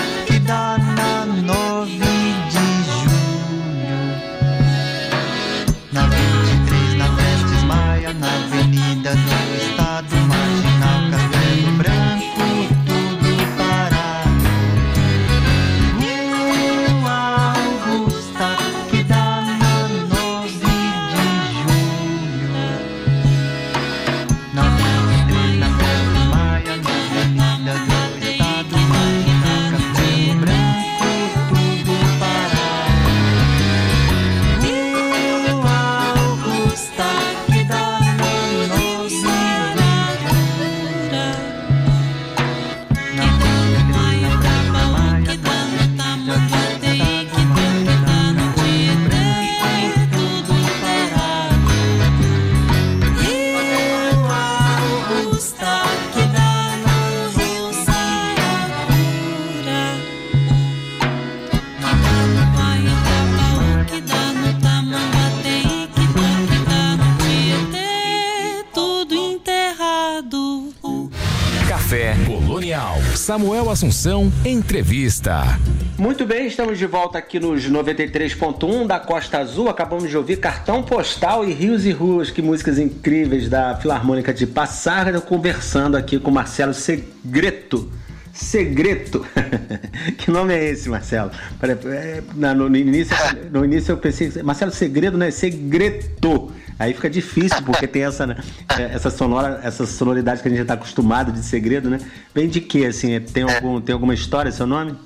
[73.22, 75.56] Samuel Assunção Entrevista.
[75.96, 79.68] Muito bem, estamos de volta aqui nos 93.1 da Costa Azul.
[79.68, 84.44] Acabamos de ouvir Cartão Postal e Rios e Ruas, que músicas incríveis da Filarmônica de
[84.44, 87.88] Passarga, conversando aqui com Marcelo Segreto.
[88.32, 89.26] Segreto.
[90.16, 91.30] que nome é esse, Marcelo?
[91.62, 92.22] É,
[92.54, 93.14] no, início,
[93.50, 95.30] no início eu pensei, Marcelo Segredo, né?
[95.30, 96.50] Segreto.
[96.78, 98.36] Aí fica difícil, porque tem essa, né,
[98.76, 101.98] é, essa, sonora, essa sonoridade que a gente está acostumado de segredo, né?
[102.34, 103.20] Vem de quê, assim?
[103.20, 104.96] Tem, algum, tem alguma história seu nome?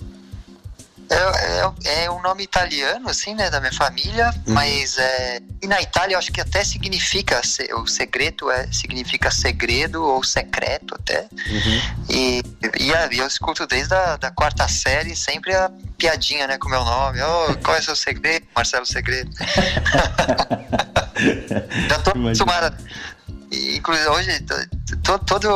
[1.09, 4.55] É, é, é, um nome italiano, assim, né, da minha família, uhum.
[4.55, 7.41] mas é, e na Itália eu acho que até significa,
[7.77, 11.29] o segredo é, significa segredo ou secreto até.
[11.33, 11.81] Uhum.
[12.11, 12.43] E,
[12.81, 16.85] e eu escuto desde a da quarta série sempre a piadinha, né, com o meu
[16.85, 17.19] nome.
[17.23, 18.47] Oh, qual é o seu segredo?
[18.55, 19.31] Marcelo Segredo.
[21.89, 22.77] Já tô acostumado.
[23.53, 24.45] Inclusive hoje,
[25.25, 25.49] todo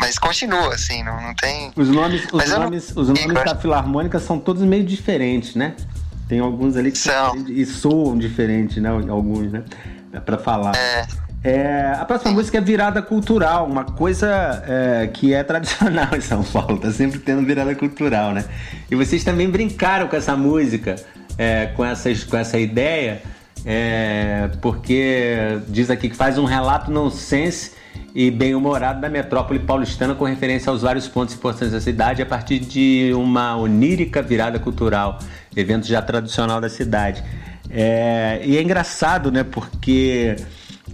[0.00, 1.70] mas continua, assim, não, não tem.
[1.76, 3.02] Os nomes, os nomes, não...
[3.02, 5.74] os nomes da Filarmônica são todos meio diferentes, né?
[6.26, 7.36] Tem alguns ali que são.
[7.48, 8.88] e soam diferentes, né?
[8.88, 9.62] Alguns, né?
[10.24, 10.74] Para falar.
[10.74, 11.06] É.
[11.42, 16.42] É, a próxima música é virada cultural, uma coisa é, que é tradicional em São
[16.42, 18.44] Paulo, tá sempre tendo virada cultural, né?
[18.90, 20.96] E vocês também brincaram com essa música,
[21.38, 23.22] é, com, essas, com essa ideia,
[23.64, 27.72] é, porque diz aqui que faz um relato nonsense
[28.14, 32.58] e bem-humorado da metrópole paulistana com referência aos vários pontos importantes da cidade a partir
[32.58, 35.18] de uma onírica virada cultural,
[35.56, 37.22] evento já tradicional da cidade.
[37.70, 39.44] É, e é engraçado, né?
[39.44, 40.34] Porque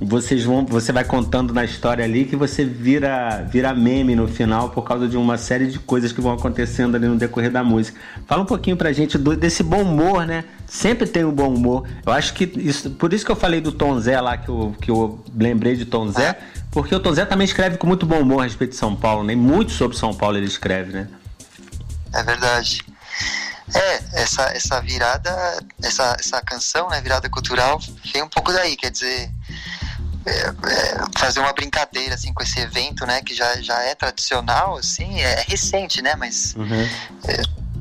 [0.00, 4.70] vocês vão, você vai contando na história ali que você vira, vira meme no final
[4.70, 7.98] por causa de uma série de coisas que vão acontecendo ali no decorrer da música.
[8.26, 10.44] Fala um pouquinho pra gente do, desse bom humor, né?
[10.66, 11.88] Sempre tem um bom humor.
[12.04, 14.76] Eu acho que isso, por isso que eu falei do Tom Zé lá que eu,
[14.80, 16.38] que eu lembrei de Tom Zé,
[16.70, 19.24] porque o Tom Zé também escreve com muito bom humor a respeito de São Paulo,
[19.24, 19.34] né?
[19.34, 21.08] muito sobre São Paulo ele escreve, né?
[22.12, 22.84] É verdade.
[23.74, 25.30] É, essa, essa virada,
[25.82, 27.80] essa, essa canção, né, virada cultural,
[28.12, 29.28] vem um pouco daí, quer dizer,
[31.16, 35.44] fazer uma brincadeira assim com esse evento, né, que já, já é tradicional, assim, é
[35.46, 36.88] recente, né, mas uhum.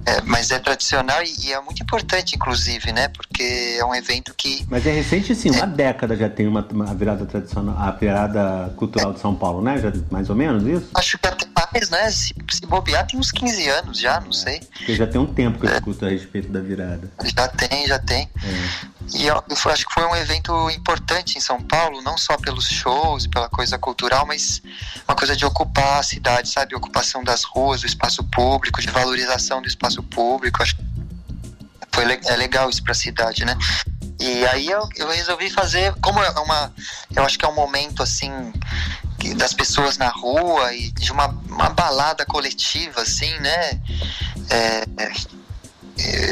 [0.06, 3.08] É, mas é tradicional e, e, é muito importante, inclusive, né?
[3.08, 4.66] Porque é um evento que.
[4.70, 5.68] Mas é recente, sim, uma é.
[5.68, 9.80] década já tem uma, uma, virada tradicional, a virada cultural de São Paulo, né?
[9.80, 10.90] Já, mais ou menos isso?
[10.94, 12.12] Acho que até mais, né?
[12.12, 14.60] Se, se bobear, tem uns 15 anos já, não sei.
[14.60, 15.74] Porque já tem um tempo que eu é.
[15.76, 17.12] escuto a respeito da virada.
[17.24, 18.30] Já tem, já tem.
[18.44, 18.96] É.
[19.14, 22.68] E eu, eu, acho que foi um evento importante em São Paulo, não só pelos
[22.68, 24.62] shows, pela coisa cultural, mas
[25.08, 26.76] uma coisa de ocupar a cidade, sabe?
[26.76, 30.62] Ocupação das ruas, do espaço público, de valorização do espaço público.
[30.62, 30.84] Acho que
[31.92, 33.58] foi, é legal isso para a cidade, né?
[34.20, 36.74] E aí eu, eu resolvi fazer, como é uma,
[37.16, 38.32] eu acho que é um momento assim
[39.38, 43.82] das pessoas na rua e de uma, uma balada coletiva, assim, né?
[44.50, 44.84] É,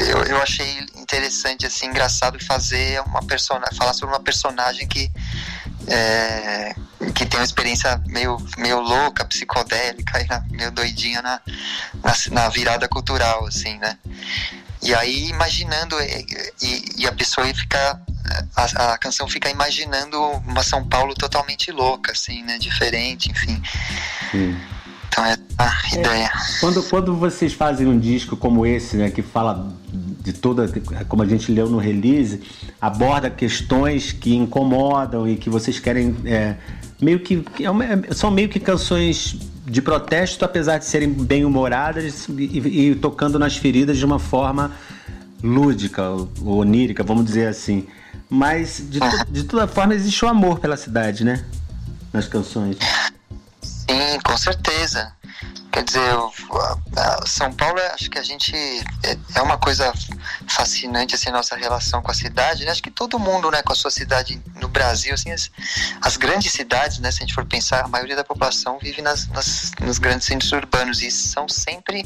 [0.09, 5.11] eu, eu achei interessante, assim, engraçado fazer uma personagem, falar sobre uma personagem que
[5.87, 6.75] é,
[7.13, 11.41] que tem uma experiência meio, meio louca, psicodélica, e meio doidinha na,
[12.03, 13.97] na, na, virada cultural, assim, né?
[14.81, 16.25] E aí, imaginando, e,
[16.61, 18.01] e, e a pessoa fica,
[18.55, 22.57] a, a, canção fica imaginando uma São Paulo totalmente louca, assim, né?
[22.57, 23.61] Diferente, enfim.
[24.31, 24.59] Sim.
[25.13, 26.25] Então é a ideia.
[26.25, 30.67] É, quando, quando vocês fazem um disco como esse, né, que fala de toda,
[31.07, 32.41] como a gente leu no release,
[32.81, 36.55] aborda questões que incomodam e que vocês querem é,
[36.99, 39.35] meio que é uma, são meio que canções
[39.65, 44.71] de protesto, apesar de serem bem humoradas e, e tocando nas feridas de uma forma
[45.43, 47.85] lúdica, ou onírica, vamos dizer assim.
[48.29, 51.43] Mas de, de toda forma existe o amor pela cidade, né?
[52.11, 52.77] Nas canções.
[53.93, 55.13] Sim, com certeza.
[55.71, 56.13] Quer dizer,
[57.25, 59.91] São Paulo, acho que a gente é, é uma coisa
[60.47, 62.63] fascinante assim a nossa relação com a cidade.
[62.63, 62.71] Né?
[62.71, 65.49] Acho que todo mundo, né, com a sua cidade no Brasil, assim, as,
[65.99, 69.27] as grandes cidades, né, se a gente for pensar, a maioria da população vive nas,
[69.29, 72.05] nas nos grandes centros urbanos e são sempre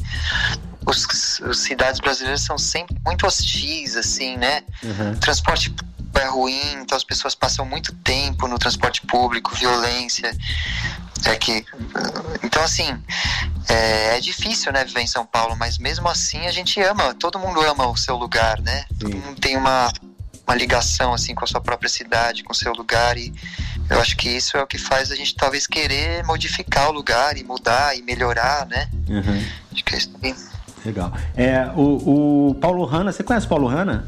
[0.85, 4.63] os, os cidades brasileiras são sempre muito hostis, assim, né?
[4.81, 5.15] Uhum.
[5.19, 5.75] Transporte
[6.15, 10.35] é ruim, então as pessoas passam muito tempo no transporte público, violência.
[11.26, 11.65] É que,
[12.43, 12.97] então assim,
[13.68, 17.39] é, é, difícil, né, viver em São Paulo, mas mesmo assim a gente ama, todo
[17.39, 18.86] mundo ama o seu lugar, né?
[18.91, 18.97] Sim.
[18.99, 19.91] Todo mundo tem uma,
[20.45, 23.34] uma ligação assim com a sua própria cidade, com o seu lugar e
[23.89, 27.38] eu acho que isso é o que faz a gente talvez querer modificar o lugar
[27.38, 28.89] e mudar e melhorar, né?
[29.09, 29.43] Uhum.
[29.74, 30.57] Acho que é isso.
[30.86, 31.11] Legal.
[31.36, 34.07] É, o, o Paulo Hanna, você conhece o Paulo Hanna?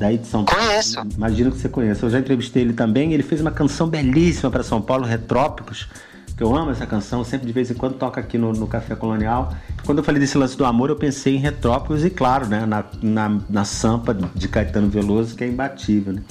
[0.00, 0.46] Da edição.
[0.46, 0.98] Conheço.
[1.14, 2.06] Imagino que você conheça.
[2.06, 3.12] Eu já entrevistei ele também.
[3.12, 5.86] Ele fez uma canção belíssima para São Paulo, Retrópicos,
[6.28, 8.94] porque eu amo essa canção, sempre de vez em quando toca aqui no, no Café
[8.96, 9.54] Colonial.
[9.84, 12.82] Quando eu falei desse lance do amor, eu pensei em Retrópolis e, claro, né, na,
[13.02, 16.14] na, na Sampa de Caetano Veloso, que é imbatível.
[16.14, 16.22] Né?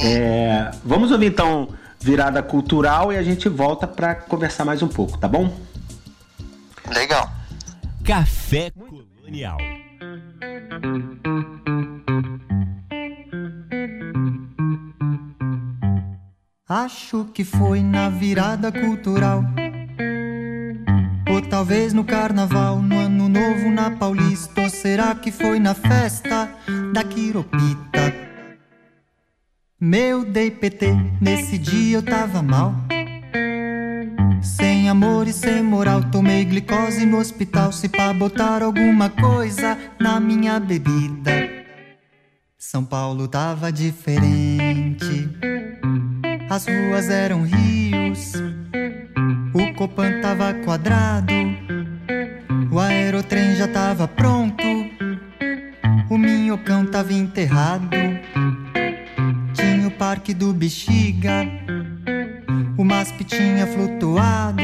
[0.00, 1.68] É, vamos ouvir então
[2.00, 5.54] Virada Cultural e a gente volta para conversar mais um pouco, tá bom?
[6.88, 7.30] Legal.
[8.02, 9.58] Café Colonial.
[16.68, 19.42] Acho que foi na virada cultural.
[21.28, 24.62] Ou talvez no carnaval, no ano novo na Paulista.
[24.62, 26.48] Ou será que foi na festa
[26.94, 28.14] da Quiropita?
[29.78, 30.86] Meu dei PT,
[31.20, 32.72] nesse dia eu tava mal.
[34.40, 37.72] Sem amor e sem moral, tomei glicose no hospital.
[37.72, 41.50] Se pra botar alguma coisa na minha bebida.
[42.56, 45.28] São Paulo tava diferente.
[46.52, 48.34] As ruas eram rios,
[49.54, 51.32] o Copan tava quadrado,
[52.70, 54.62] o aerotrem já tava pronto,
[56.10, 57.96] o minhocão tava enterrado.
[59.54, 61.46] Tinha o parque do Bexiga,
[62.76, 64.62] o MASP tinha flutuado,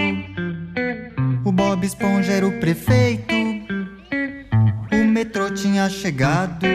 [1.43, 3.33] o Bob Esponja era o prefeito,
[4.93, 6.67] o metrô tinha chegado,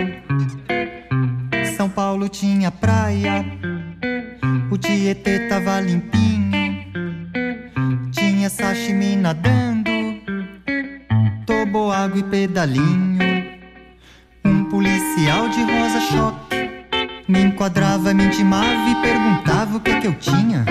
[1.78, 3.63] São Paulo tinha praia
[4.74, 6.52] o Tietê tava limpinho,
[8.12, 9.92] tinha sashimi nadando,
[11.46, 13.20] toboágua e pedalinho.
[14.44, 16.72] Um policial de rosa choque
[17.28, 20.66] me enquadrava, me intimava e perguntava o que que eu tinha.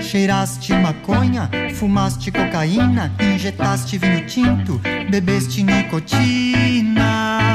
[0.00, 4.80] Cheiraste maconha, fumaste cocaína, injetaste vinho tinto,
[5.10, 7.49] bebeste nicotina.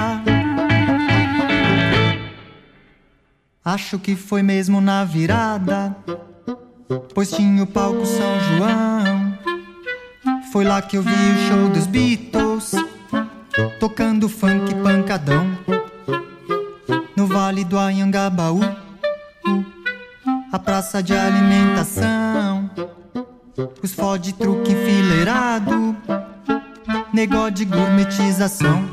[3.66, 5.95] Acho que foi mesmo na virada,
[7.16, 9.39] pois tinha o palco São João.
[10.51, 12.74] Foi lá que eu vi o show dos Beatles,
[13.80, 15.47] tocando funk pancadão.
[17.18, 18.59] No vale do Anhangabaú,
[20.51, 22.70] a praça de alimentação.
[23.82, 25.97] Os fode truque enfileirado,
[27.11, 28.86] negócio de gourmetização.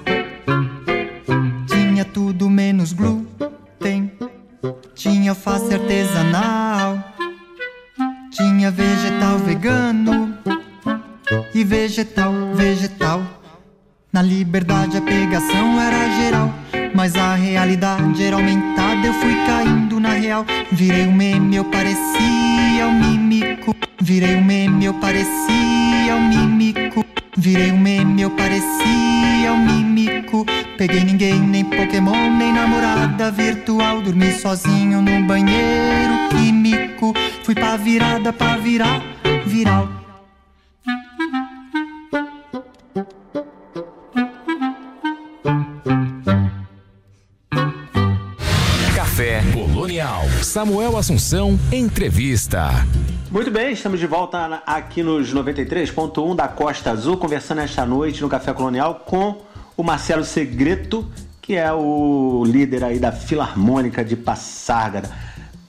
[52.33, 52.87] Entrevista.
[53.30, 58.28] Muito bem, estamos de volta aqui nos 93.1 da Costa Azul, conversando esta noite no
[58.28, 59.43] Café Colonial com
[59.76, 61.07] o Marcelo Segreto,
[61.43, 65.11] que é o líder aí da Filarmônica de Passárgada.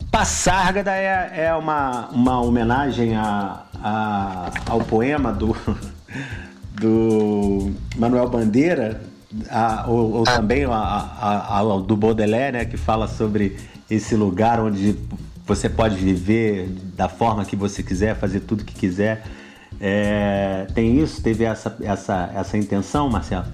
[0.10, 5.56] Passárgada é, é uma, uma homenagem a, a, ao poema do,
[6.80, 9.02] do Manuel Bandeira,
[9.50, 13.58] a, ou, ou, também a, a, a, do Baudelaire, né, que fala sobre
[13.90, 14.96] esse lugar onde
[15.46, 19.26] você pode viver da forma que você quiser, fazer tudo que quiser.
[19.80, 21.22] É, tem isso?
[21.22, 23.46] Teve essa, essa, essa intenção, Marcelo?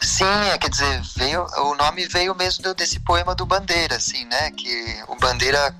[0.00, 4.50] Sim, é, quer dizer, veio, o nome veio mesmo desse poema do Bandeira, assim, né?
[4.52, 5.74] Que o Bandeira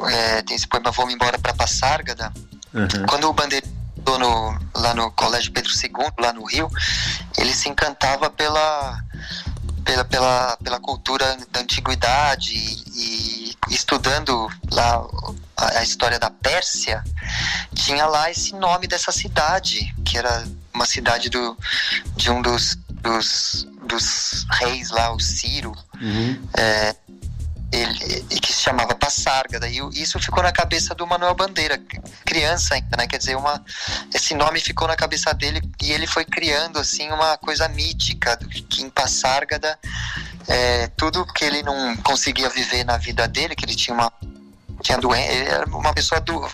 [0.00, 2.32] é, tem esse poema Vou-me embora para Passárgada.
[2.72, 3.06] Uhum.
[3.06, 3.66] Quando o Bandeira
[4.18, 6.68] no, lá no Colégio Pedro II, lá no Rio,
[7.38, 8.98] ele se encantava pela,
[9.84, 15.04] pela, pela, pela cultura da antiguidade e, e estudando lá
[15.56, 17.02] a, a, história da Pérsia,
[17.74, 21.56] tinha lá esse nome dessa cidade, que era uma cidade do,
[22.16, 25.72] de um dos, dos, dos reis lá, o Ciro.
[26.00, 26.48] Uhum.
[26.54, 26.96] É,
[27.72, 31.80] ele, que se chamava Passárgada, e isso ficou na cabeça do Manuel Bandeira,
[32.24, 33.06] criança ainda, né?
[33.06, 33.64] Quer dizer, uma,
[34.14, 38.36] esse nome ficou na cabeça dele e ele foi criando assim uma coisa mítica
[38.68, 39.78] que em Passárgada
[40.46, 44.12] é, tudo que ele não conseguia viver na vida dele, que ele tinha uma
[44.82, 46.46] tinha doença, ele era uma pessoa do,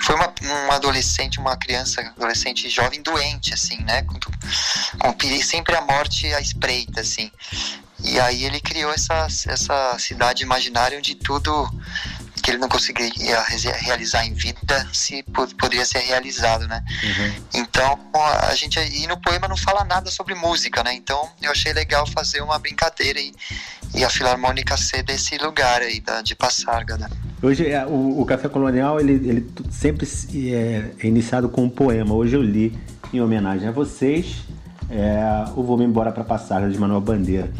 [0.00, 5.80] foi uma, um adolescente, uma criança, adolescente jovem doente, assim, né, com, com sempre a
[5.80, 7.30] morte à espreita, assim.
[8.04, 11.68] E aí ele criou essa, essa cidade imaginária onde tudo
[12.42, 13.42] que ele não conseguiria
[13.82, 15.22] realizar em vida se
[15.60, 16.82] poderia ser realizado, né?
[17.02, 17.44] Uhum.
[17.54, 20.94] Então a gente e no poema não fala nada sobre música, né?
[20.94, 23.34] Então eu achei legal fazer uma brincadeira e,
[23.94, 27.08] e a filarmônica ser desse lugar aí da, de Passarga, né?
[27.42, 32.14] Hoje é, o, o, Café Colonial ele, ele sempre é, é, iniciado com um poema.
[32.14, 32.78] Hoje eu li
[33.12, 34.44] em homenagem a vocês
[34.90, 37.52] é, o Vou Me Embora para Passarga de Manuel Bandeira.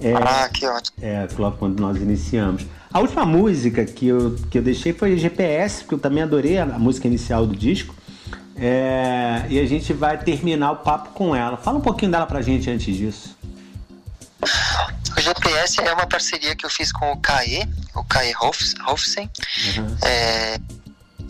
[0.00, 0.96] É, ah, que ótimo.
[1.00, 2.66] É, logo quando nós iniciamos.
[2.92, 6.66] A última música que eu, que eu deixei foi GPS, porque eu também adorei a,
[6.66, 7.94] música inicial do disco.
[8.56, 11.56] É, e a gente vai terminar o papo com ela.
[11.56, 13.36] Fala um pouquinho dela pra gente antes disso.
[15.16, 19.30] O GPS é uma parceria que eu fiz com o Caê, o Caê Hofsen.
[19.76, 19.96] Uhum.
[20.04, 20.58] É,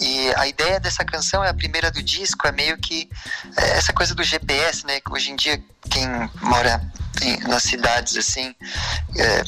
[0.01, 3.09] e a ideia dessa canção é a primeira do disco, é meio que
[3.57, 5.01] é, essa coisa do GPS, né?
[5.11, 6.07] Hoje em dia, quem
[6.41, 6.81] mora
[7.47, 8.55] nas cidades assim
[9.17, 9.43] é,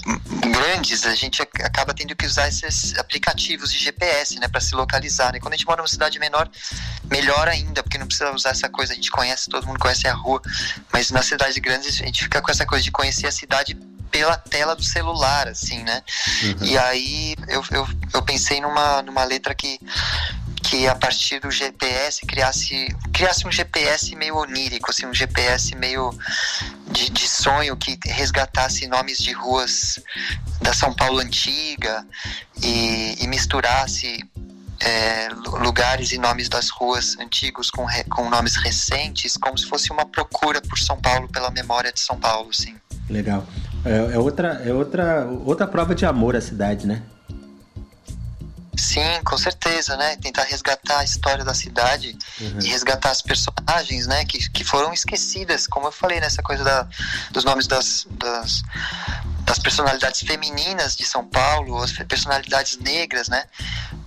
[0.51, 5.33] grandes, a gente acaba tendo que usar esses aplicativos de GPS, né, para se localizar.
[5.33, 5.41] Né?
[5.41, 6.49] Quando a gente mora numa cidade menor,
[7.11, 8.93] melhor ainda, porque não precisa usar essa coisa.
[8.93, 10.41] A gente conhece, todo mundo conhece a rua,
[10.93, 13.77] mas nas cidades grandes a gente fica com essa coisa de conhecer a cidade
[14.11, 16.03] pela tela do celular, assim, né?
[16.43, 16.67] Uhum.
[16.67, 19.79] E aí eu, eu, eu pensei numa, numa letra que
[20.67, 26.13] que a partir do GPS criasse, criasse um GPS meio onírico, assim, um GPS meio
[26.91, 30.01] de, de sonho que resgatasse nomes de ruas
[30.61, 32.05] da São Paulo antiga
[32.61, 34.19] e, e misturasse
[34.81, 35.29] é,
[35.63, 40.05] lugares e nomes das ruas antigos com, re, com nomes recentes, como se fosse uma
[40.05, 42.75] procura por São Paulo, pela memória de São Paulo, sim.
[43.09, 43.47] Legal.
[43.85, 47.03] É, é outra, é outra, outra prova de amor à cidade, né?
[48.77, 50.17] Sim, com certeza, né?
[50.17, 52.59] Tentar resgatar a história da cidade uhum.
[52.63, 54.25] e resgatar as personagens, né?
[54.25, 56.87] Que, que foram esquecidas, como eu falei, nessa coisa da,
[57.31, 58.63] dos nomes das, das,
[59.45, 63.45] das personalidades femininas de São Paulo, as personalidades negras, né?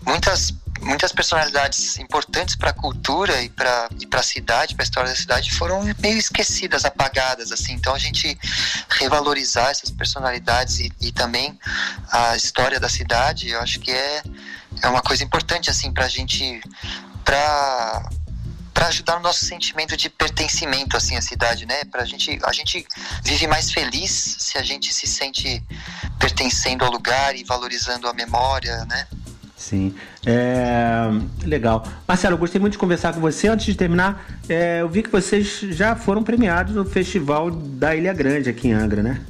[0.06, 5.10] Muitas muitas personalidades importantes para a cultura e para e a cidade, para a história
[5.10, 7.74] da cidade foram meio esquecidas, apagadas assim.
[7.74, 8.38] Então a gente
[8.90, 11.58] revalorizar essas personalidades e, e também
[12.12, 14.24] a história da cidade, eu acho que é
[14.82, 16.62] é uma coisa importante assim para a gente
[17.24, 18.10] para
[18.74, 21.84] para ajudar no nosso sentimento de pertencimento assim à cidade, né?
[21.92, 22.86] Para gente a gente
[23.24, 25.62] vive mais feliz se a gente se sente
[26.18, 29.06] pertencendo ao lugar e valorizando a memória, né?
[29.60, 29.94] Sim,
[30.26, 31.02] é,
[31.44, 31.86] legal.
[32.08, 33.50] Marcelo, eu gostei muito de conversar com você.
[33.50, 38.14] Antes de terminar, é, eu vi que vocês já foram premiados no Festival da Ilha
[38.14, 39.22] Grande aqui em Angra, né?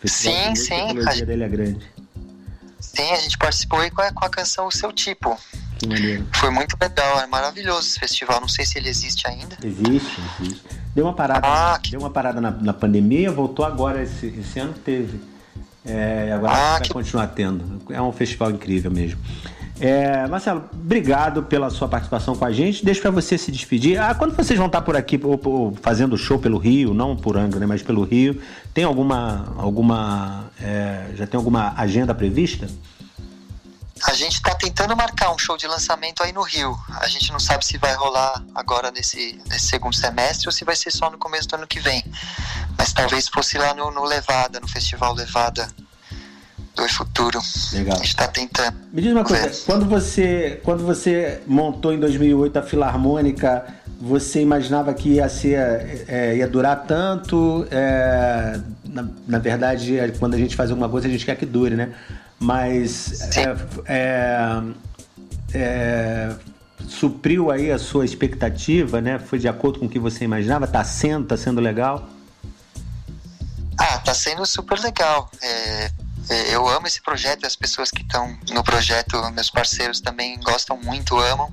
[0.00, 0.74] Festival sim, sim.
[0.74, 1.24] A...
[1.24, 1.95] Da Ilha Grande.
[2.96, 5.38] Sim, a gente participou aí com a, com a canção O Seu Tipo.
[5.86, 6.26] Maneiro.
[6.34, 8.40] Foi muito legal, é maravilhoso esse festival.
[8.40, 9.58] Não sei se ele existe ainda.
[9.62, 10.62] Existe, existe.
[10.94, 14.72] Deu uma parada, ah, deu uma parada na, na, pandemia, voltou agora, esse, esse ano
[14.72, 15.20] teve.
[15.84, 16.92] É, agora ah, vai que...
[16.92, 17.82] continuar tendo.
[17.92, 19.20] É um festival incrível mesmo.
[19.78, 22.84] É, Marcelo, obrigado pela sua participação com a gente.
[22.84, 24.00] Deixa para você se despedir.
[24.00, 27.36] Ah, quando vocês vão estar por aqui ou, ou, fazendo show pelo Rio, não por
[27.36, 28.40] Angra, né, mas pelo Rio,
[28.72, 32.68] tem alguma, alguma, é, já tem alguma agenda prevista?
[34.04, 36.76] A gente está tentando marcar um show de lançamento aí no Rio.
[37.00, 40.76] A gente não sabe se vai rolar agora nesse, nesse segundo semestre ou se vai
[40.76, 42.04] ser só no começo do ano que vem.
[42.78, 45.68] Mas talvez fosse lá no, no Levada, no Festival Levada
[46.76, 47.40] do Futuro.
[47.72, 47.94] Legal.
[47.94, 48.76] A gente está tentando.
[48.92, 53.64] Me diz uma coisa, quando você, quando você montou em 2008 a Filarmônica,
[54.00, 57.66] você imaginava que ia ser, é, ia durar tanto?
[57.70, 61.74] É, na, na, verdade, quando a gente faz alguma coisa, a gente quer que dure,
[61.74, 61.94] né?
[62.38, 63.56] Mas é,
[63.86, 64.62] é,
[65.54, 66.32] é,
[66.86, 69.18] supriu aí a sua expectativa, né?
[69.18, 70.66] Foi de acordo com o que você imaginava?
[70.66, 72.06] Tá sendo, tá sendo legal?
[73.78, 75.30] Ah, tá sendo super legal.
[75.40, 75.46] É,
[75.86, 75.90] é,
[76.28, 81.18] eu amo esse projeto, as pessoas que estão no projeto, meus parceiros também gostam muito,
[81.18, 81.52] amam.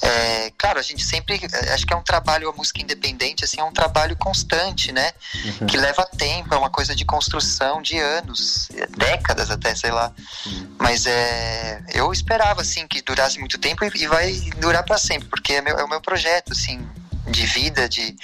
[0.00, 3.60] É, claro, a gente sempre, é, acho que é um trabalho, a música independente, assim,
[3.60, 5.12] é um trabalho constante, né?
[5.44, 5.66] Uhum.
[5.66, 10.12] Que leva tempo, é uma coisa de construção de anos, décadas até, sei lá.
[10.46, 10.76] Uhum.
[10.78, 15.28] Mas é, eu esperava, assim, que durasse muito tempo e, e vai durar para sempre,
[15.28, 16.86] porque é, meu, é o meu projeto, assim,
[17.32, 18.14] de vida de,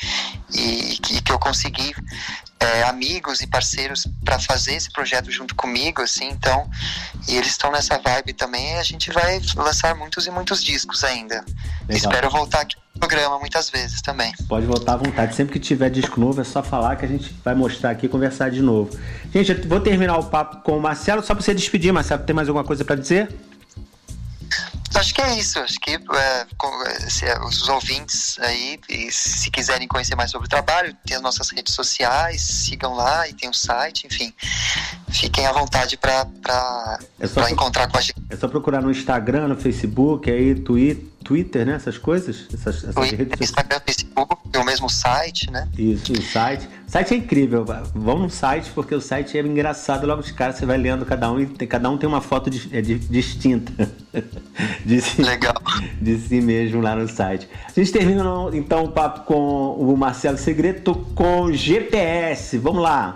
[0.54, 1.94] e, e que eu consegui
[2.60, 6.68] é, amigos e parceiros para fazer esse projeto junto comigo, assim, então,
[7.28, 11.44] e eles estão nessa vibe também, a gente vai lançar muitos e muitos discos ainda.
[11.88, 11.96] Legal.
[11.96, 14.32] Espero voltar aqui no programa muitas vezes também.
[14.48, 17.32] Pode voltar à vontade, sempre que tiver disco novo é só falar que a gente
[17.44, 18.98] vai mostrar aqui e conversar de novo.
[19.32, 22.34] Gente, eu vou terminar o papo com o Marcelo, só para você despedir, Marcelo, tem
[22.34, 23.28] mais alguma coisa para dizer?
[24.94, 25.58] Acho que é isso.
[25.58, 28.78] Acho que é, se, é, os ouvintes aí,
[29.10, 33.34] se quiserem conhecer mais sobre o trabalho, tem as nossas redes sociais, sigam lá e
[33.34, 34.32] tem o site, enfim.
[35.08, 36.26] Fiquem à vontade para
[37.18, 38.16] é encontrar com a gente.
[38.30, 41.74] É só procurar no Instagram, no Facebook, aí, Twitter, Twitter né?
[41.74, 42.46] Essas coisas.
[42.52, 45.68] Essas, essas Twitter, redes Instagram, Facebook, o mesmo site, né?
[45.76, 46.68] Isso, o site.
[46.88, 47.66] O site é incrível.
[47.94, 51.30] Vamos no site, porque o site é engraçado logo de cara, você vai lendo cada
[51.30, 53.90] um e cada um tem uma foto de, é, de, distinta.
[54.86, 55.54] de si, Legal.
[56.00, 57.46] De si mesmo lá no site.
[57.66, 58.24] A gente termina
[58.54, 62.56] então o papo com o Marcelo Segreto com GPS.
[62.56, 63.14] Vamos lá.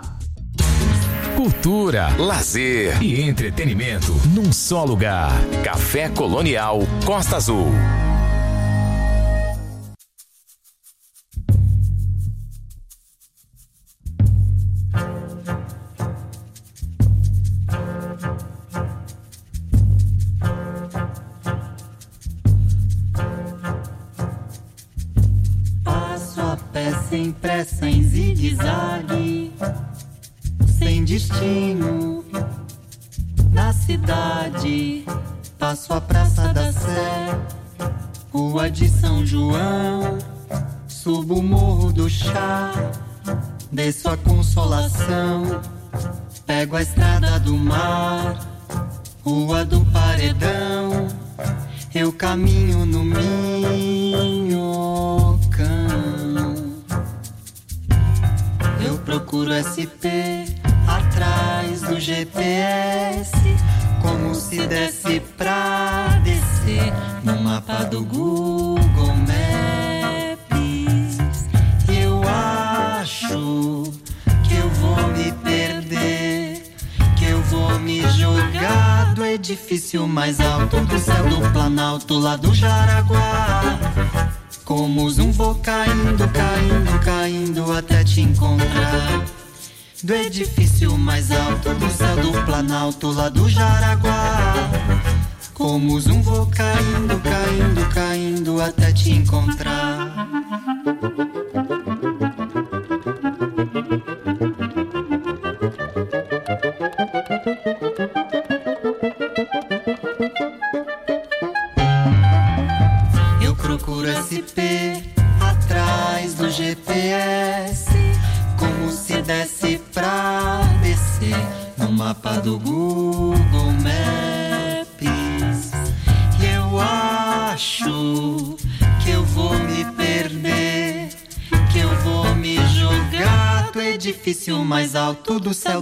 [1.35, 5.31] Cultura, lazer e entretenimento num só lugar.
[5.63, 7.71] Café Colonial Costa Azul.
[31.43, 32.23] Destino.
[33.51, 35.05] Na cidade,
[35.59, 37.37] passo a Praça da Sé,
[38.31, 40.17] Rua de São João,
[40.87, 42.73] subo o Morro do Chá,
[43.71, 45.61] desço a Consolação,
[46.45, 48.39] pego a Estrada do Mar,
[49.23, 51.07] Rua do Paredão,
[51.93, 54.73] eu caminho no Minhocão.
[58.85, 60.52] Eu procuro SP
[60.93, 63.31] atrás do GPS,
[64.01, 70.47] como se desse pra descer no mapa do Google Maps.
[71.87, 73.91] Eu acho
[74.47, 76.75] que eu vou me perder,
[77.17, 82.53] que eu vou me jogar do edifício mais alto do céu do Planalto lá do
[82.53, 83.79] Jaraguá.
[84.63, 89.42] Como um vou caindo, caindo, caindo até te encontrar
[90.03, 94.69] do edifício mais alto do céu do Planalto lá do Jaraguá.
[95.53, 100.27] Como um vou caindo, caindo, caindo até te encontrar.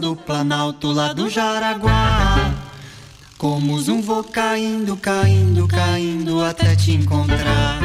[0.01, 2.51] Do Planalto lá do Jaraguá.
[3.37, 7.79] Como um vou caindo, caindo, caindo até te encontrar.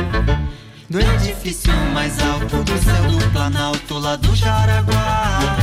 [0.88, 5.58] Do edifício mais alto do céu do Planalto lá do Jaraguá.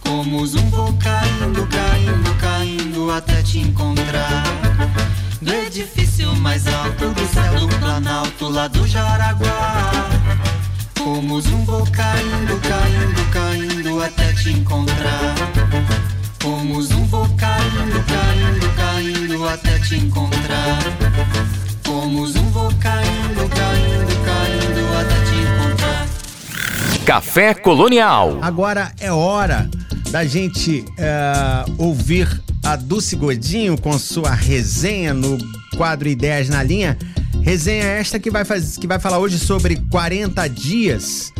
[0.00, 4.44] Como um vou caindo, caindo, caindo até te encontrar.
[5.42, 9.92] Do edifício mais alto do céu do Planalto lá do Jaraguá.
[10.98, 15.55] Como um vou caindo, caindo, caindo até te encontrar.
[27.06, 28.40] Café Colonial.
[28.42, 29.70] Agora é hora
[30.10, 35.38] da gente é, ouvir a Dulce Godinho com sua resenha no
[35.76, 36.98] quadro Ideias na Linha.
[37.42, 41.32] Resenha esta que vai, faz, que vai falar hoje sobre 40 dias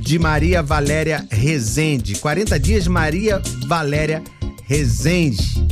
[0.00, 2.14] de Maria Valéria Rezende.
[2.14, 4.22] 40 dias de Maria Valéria
[4.62, 5.66] Rezende.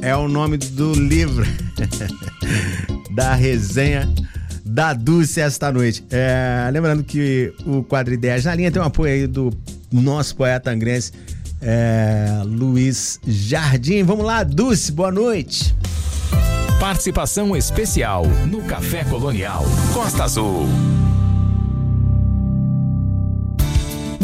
[0.00, 1.46] É o nome do livro
[3.12, 4.08] da resenha
[4.64, 6.04] da Dulce esta noite.
[6.10, 9.52] É, lembrando que o quadro Ideias na Linha tem um apoio aí do
[9.92, 11.12] nosso poeta angrense
[11.64, 14.02] é, Luiz Jardim.
[14.02, 15.74] Vamos lá, Dulce, boa noite.
[16.78, 20.93] Participação especial no Café Colonial Costa Azul.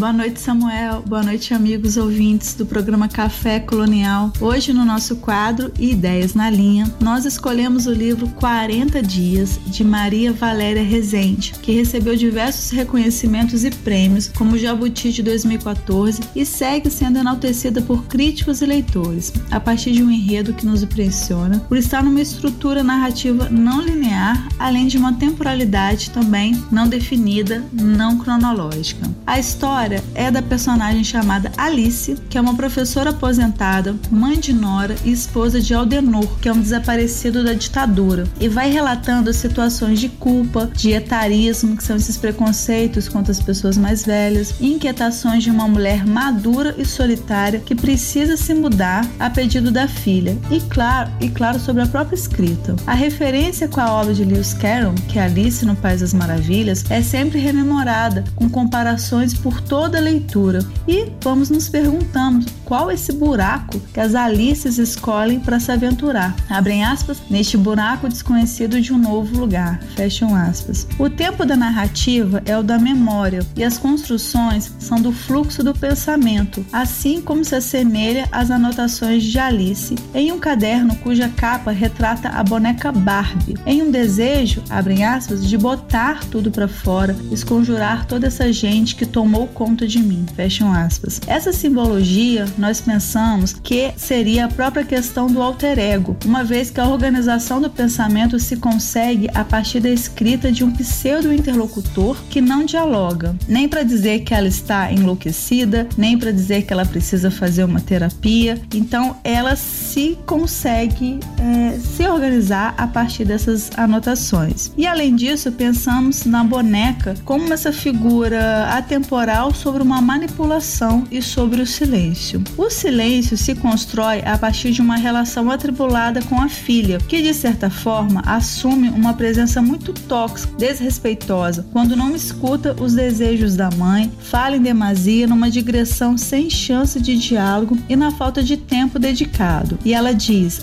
[0.00, 1.02] Boa noite, Samuel.
[1.06, 4.32] Boa noite, amigos ouvintes do programa Café Colonial.
[4.40, 10.32] Hoje, no nosso quadro Ideias na Linha, nós escolhemos o livro 40 Dias, de Maria
[10.32, 16.88] Valéria Rezende, que recebeu diversos reconhecimentos e prêmios, como o Jabuti de 2014, e segue
[16.88, 21.76] sendo enaltecida por críticos e leitores, a partir de um enredo que nos impressiona, por
[21.76, 29.06] estar numa estrutura narrativa não linear, além de uma temporalidade também não definida, não cronológica.
[29.26, 34.52] A história história é da personagem chamada Alice, que é uma professora aposentada, mãe de
[34.52, 39.98] Nora e esposa de Aldenor, que é um desaparecido da ditadura, e vai relatando situações
[39.98, 45.42] de culpa, de etarismo, que são esses preconceitos contra as pessoas mais velhas, e inquietações
[45.42, 50.60] de uma mulher madura e solitária que precisa se mudar a pedido da filha, e
[50.60, 52.76] claro, e claro sobre a própria escrita.
[52.86, 56.84] A referência com a obra de Lewis Carroll, que é Alice no País das Maravilhas,
[56.90, 60.58] é sempre rememorada com comparações por toda leitura.
[60.86, 66.36] E vamos nos perguntando qual esse buraco que as Alices escolhem para se aventurar.
[66.48, 69.82] Abrem aspas, neste buraco desconhecido de um novo lugar.
[69.96, 70.86] Fecham aspas.
[70.96, 75.74] O tempo da narrativa é o da memória e as construções são do fluxo do
[75.74, 82.28] pensamento, assim como se assemelha às anotações de Alice em um caderno cuja capa retrata
[82.28, 88.28] a boneca Barbie, em um desejo, abrem aspas, de botar tudo para fora, esconjurar toda
[88.28, 90.24] essa gente que tomou conta de mim.
[90.36, 91.20] Fecham aspas.
[91.26, 96.78] Essa simbologia nós pensamos que seria a própria questão do alter ego, uma vez que
[96.78, 102.64] a organização do pensamento se consegue a partir da escrita de um pseudo-interlocutor que não
[102.64, 107.64] dialoga, nem para dizer que ela está enlouquecida, nem para dizer que ela precisa fazer
[107.64, 108.60] uma terapia.
[108.74, 114.70] Então, ela se consegue é, se organizar a partir dessas anotações.
[114.76, 121.62] E além disso, pensamos na boneca como essa figura atemporal sobre uma manipulação e sobre
[121.62, 122.42] o silêncio.
[122.56, 127.32] O silêncio se constrói a partir de uma relação atribulada com a filha, que de
[127.32, 134.12] certa forma assume uma presença muito tóxica, desrespeitosa, quando não escuta os desejos da mãe,
[134.20, 139.78] fala em demasia numa digressão sem chance de diálogo e na falta de tempo dedicado.
[139.84, 140.62] E ela diz,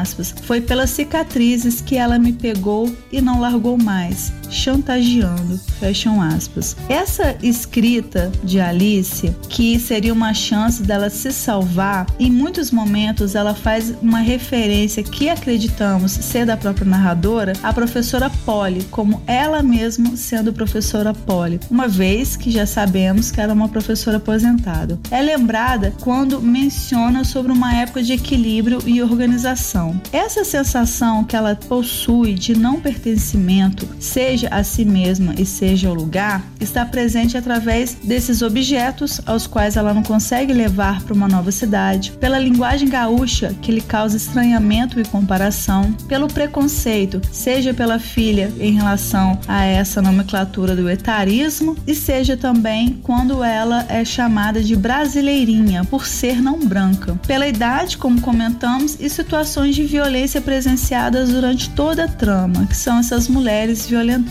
[0.00, 5.58] aspas, foi pelas cicatrizes que ela me pegou e não largou mais chantageando.
[5.78, 6.76] Fecham aspas.
[6.88, 13.54] Essa escrita de Alice, que seria uma chance dela se salvar, em muitos momentos ela
[13.54, 20.16] faz uma referência que acreditamos ser da própria narradora, a professora Polly, como ela mesma
[20.16, 24.98] sendo professora Polly, uma vez que já sabemos que ela é uma professora aposentada.
[25.10, 30.00] É lembrada quando menciona sobre uma época de equilíbrio e organização.
[30.12, 35.90] Essa sensação que ela possui de não pertencimento, seja seja a si mesma e seja
[35.90, 41.28] o lugar, está presente através desses objetos aos quais ela não consegue levar para uma
[41.28, 47.98] nova cidade, pela linguagem gaúcha que lhe causa estranhamento e comparação, pelo preconceito, seja pela
[47.98, 54.62] filha em relação a essa nomenclatura do etarismo, e seja também quando ela é chamada
[54.62, 61.30] de brasileirinha por ser não branca, pela idade, como comentamos, e situações de violência presenciadas
[61.30, 64.23] durante toda a trama, que são essas mulheres violentadas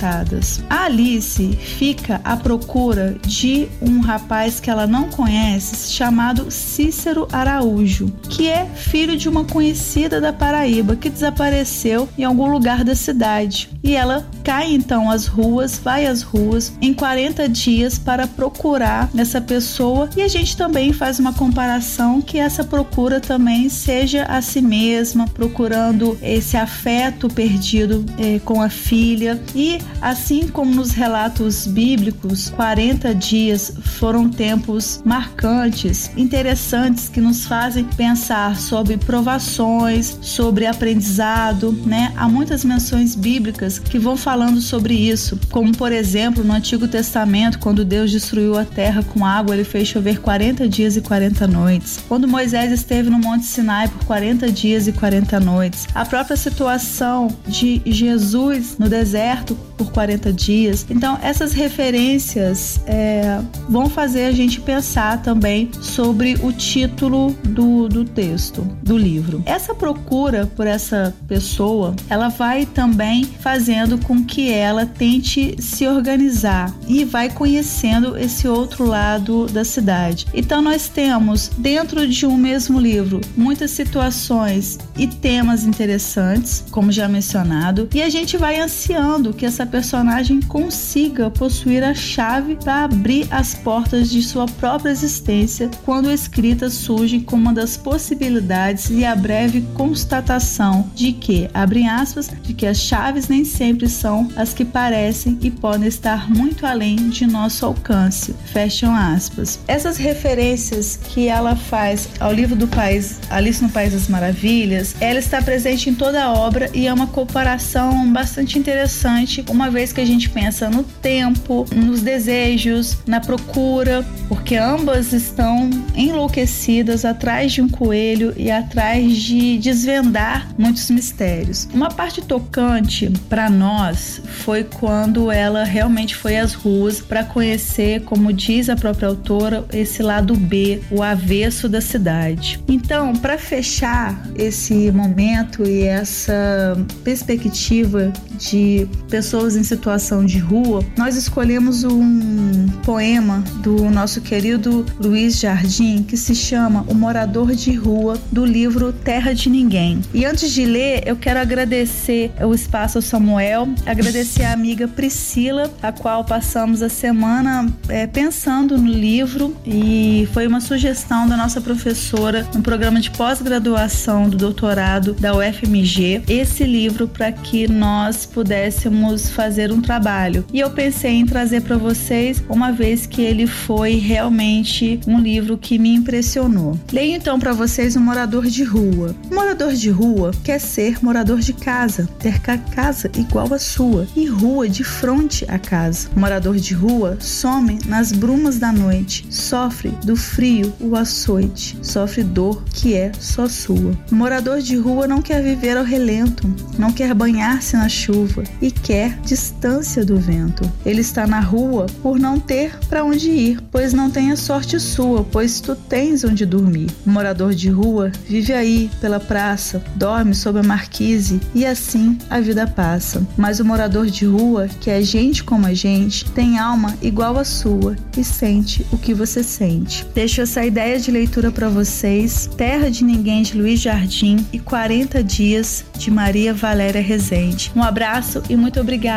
[0.70, 8.12] a Alice fica à procura de um rapaz que ela não conhece, chamado Cícero Araújo,
[8.30, 13.70] que é filho de uma conhecida da Paraíba que desapareceu em algum lugar da cidade.
[13.84, 19.42] E ela cai então às ruas, vai às ruas em 40 dias para procurar essa
[19.42, 20.10] pessoa.
[20.16, 25.28] E a gente também faz uma comparação que essa procura também seja a si mesma,
[25.28, 29.42] procurando esse afeto perdido eh, com a filha.
[29.56, 37.86] E Assim como nos relatos bíblicos, 40 dias foram tempos marcantes, interessantes que nos fazem
[37.86, 42.12] pensar sobre provações, sobre aprendizado, né?
[42.16, 47.60] Há muitas menções bíblicas que vão falando sobre isso, como por exemplo, no Antigo Testamento,
[47.60, 52.04] quando Deus destruiu a terra com água, ele fez chover 40 dias e 40 noites.
[52.08, 55.88] Quando Moisés esteve no Monte Sinai por 40 dias e 40 noites.
[55.94, 60.86] A própria situação de Jesus no deserto por 40 dias.
[60.90, 68.06] Então, essas referências é, vão fazer a gente pensar também sobre o título do, do
[68.06, 69.42] texto, do livro.
[69.46, 76.74] Essa procura por essa pessoa, ela vai também fazendo com que ela tente se organizar
[76.88, 80.28] e vai conhecendo esse outro lado da cidade.
[80.34, 87.08] Então, nós temos dentro de um mesmo livro muitas situações e temas interessantes, como já
[87.08, 93.28] mencionado, e a gente vai ansiando que essa personagem consiga possuir a chave para abrir
[93.32, 99.04] as portas de sua própria existência quando a escrita surge como uma das possibilidades e
[99.04, 104.54] a breve constatação de que, abre aspas, de que as chaves nem sempre são as
[104.54, 108.34] que parecem e podem estar muito além de nosso alcance.
[108.46, 109.60] Fecham aspas.
[109.68, 115.20] Essas referências que ela faz ao livro do país Alice no País das Maravilhas, ela
[115.20, 120.02] está presente em toda a obra e é uma comparação bastante interessante uma vez que
[120.02, 127.62] a gente pensa no tempo, nos desejos, na procura, porque ambas estão enlouquecidas atrás de
[127.62, 131.68] um coelho e atrás de desvendar muitos mistérios.
[131.74, 138.34] Uma parte tocante para nós foi quando ela realmente foi às ruas para conhecer, como
[138.34, 142.60] diz a própria autora, esse lado B, o avesso da cidade.
[142.68, 151.18] Então, para fechar esse momento e essa perspectiva de pessoas em situação de rua, nós
[151.18, 158.18] escolhemos um poema do nosso querido Luiz Jardim que se chama O Morador de Rua,
[158.32, 160.02] do livro Terra de Ninguém.
[160.14, 165.70] E antes de ler, eu quero agradecer o espaço ao Samuel, agradecer a amiga Priscila,
[165.82, 171.60] a qual passamos a semana é, pensando no livro e foi uma sugestão da nossa
[171.60, 179.33] professora no programa de pós-graduação do doutorado da UFMG, esse livro para que nós pudéssemos
[179.34, 180.46] fazer um trabalho.
[180.54, 185.58] E eu pensei em trazer para vocês, uma vez que ele foi realmente um livro
[185.58, 186.80] que me impressionou.
[186.92, 189.16] Leio então para vocês O Morador de Rua.
[189.30, 194.26] O morador de rua quer ser morador de casa, ter casa igual à sua e
[194.26, 196.10] rua de frente à casa.
[196.16, 202.24] O morador de rua some nas brumas da noite, sofre do frio o açoite, sofre
[202.24, 203.98] dor que é só sua.
[204.12, 208.70] O morador de rua não quer viver ao relento, não quer banhar-se na chuva e
[208.70, 210.70] quer distância do vento.
[210.86, 214.80] Ele está na rua por não ter para onde ir, pois não tem a sorte
[214.80, 216.90] sua, pois tu tens onde dormir.
[217.06, 222.40] O morador de rua vive aí pela praça, dorme sob a marquise e assim a
[222.40, 223.26] vida passa.
[223.38, 227.46] Mas o morador de rua, que é gente como a gente, tem alma igual à
[227.46, 230.06] sua e sente o que você sente.
[230.14, 232.50] Deixo essa ideia de leitura para vocês.
[232.58, 237.72] Terra de Ninguém de Luiz Jardim e 40 dias de Maria Valéria Rezende.
[237.76, 239.13] Um abraço e muito obrigada.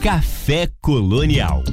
[0.00, 1.64] Café Colonial.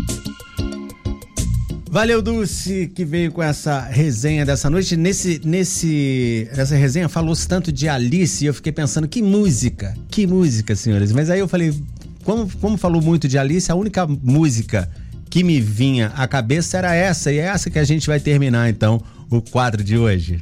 [1.87, 4.97] Valeu, Dulce, que veio com essa resenha dessa noite.
[4.97, 10.25] Nesse, nesse, nessa resenha falou-se tanto de Alice e eu fiquei pensando, que música, que
[10.25, 11.11] música, senhores.
[11.11, 11.79] Mas aí eu falei,
[12.23, 14.89] como, como falou muito de Alice, a única música
[15.29, 18.67] que me vinha à cabeça era essa, e é essa que a gente vai terminar
[18.67, 18.99] então
[19.29, 20.41] o quadro de hoje.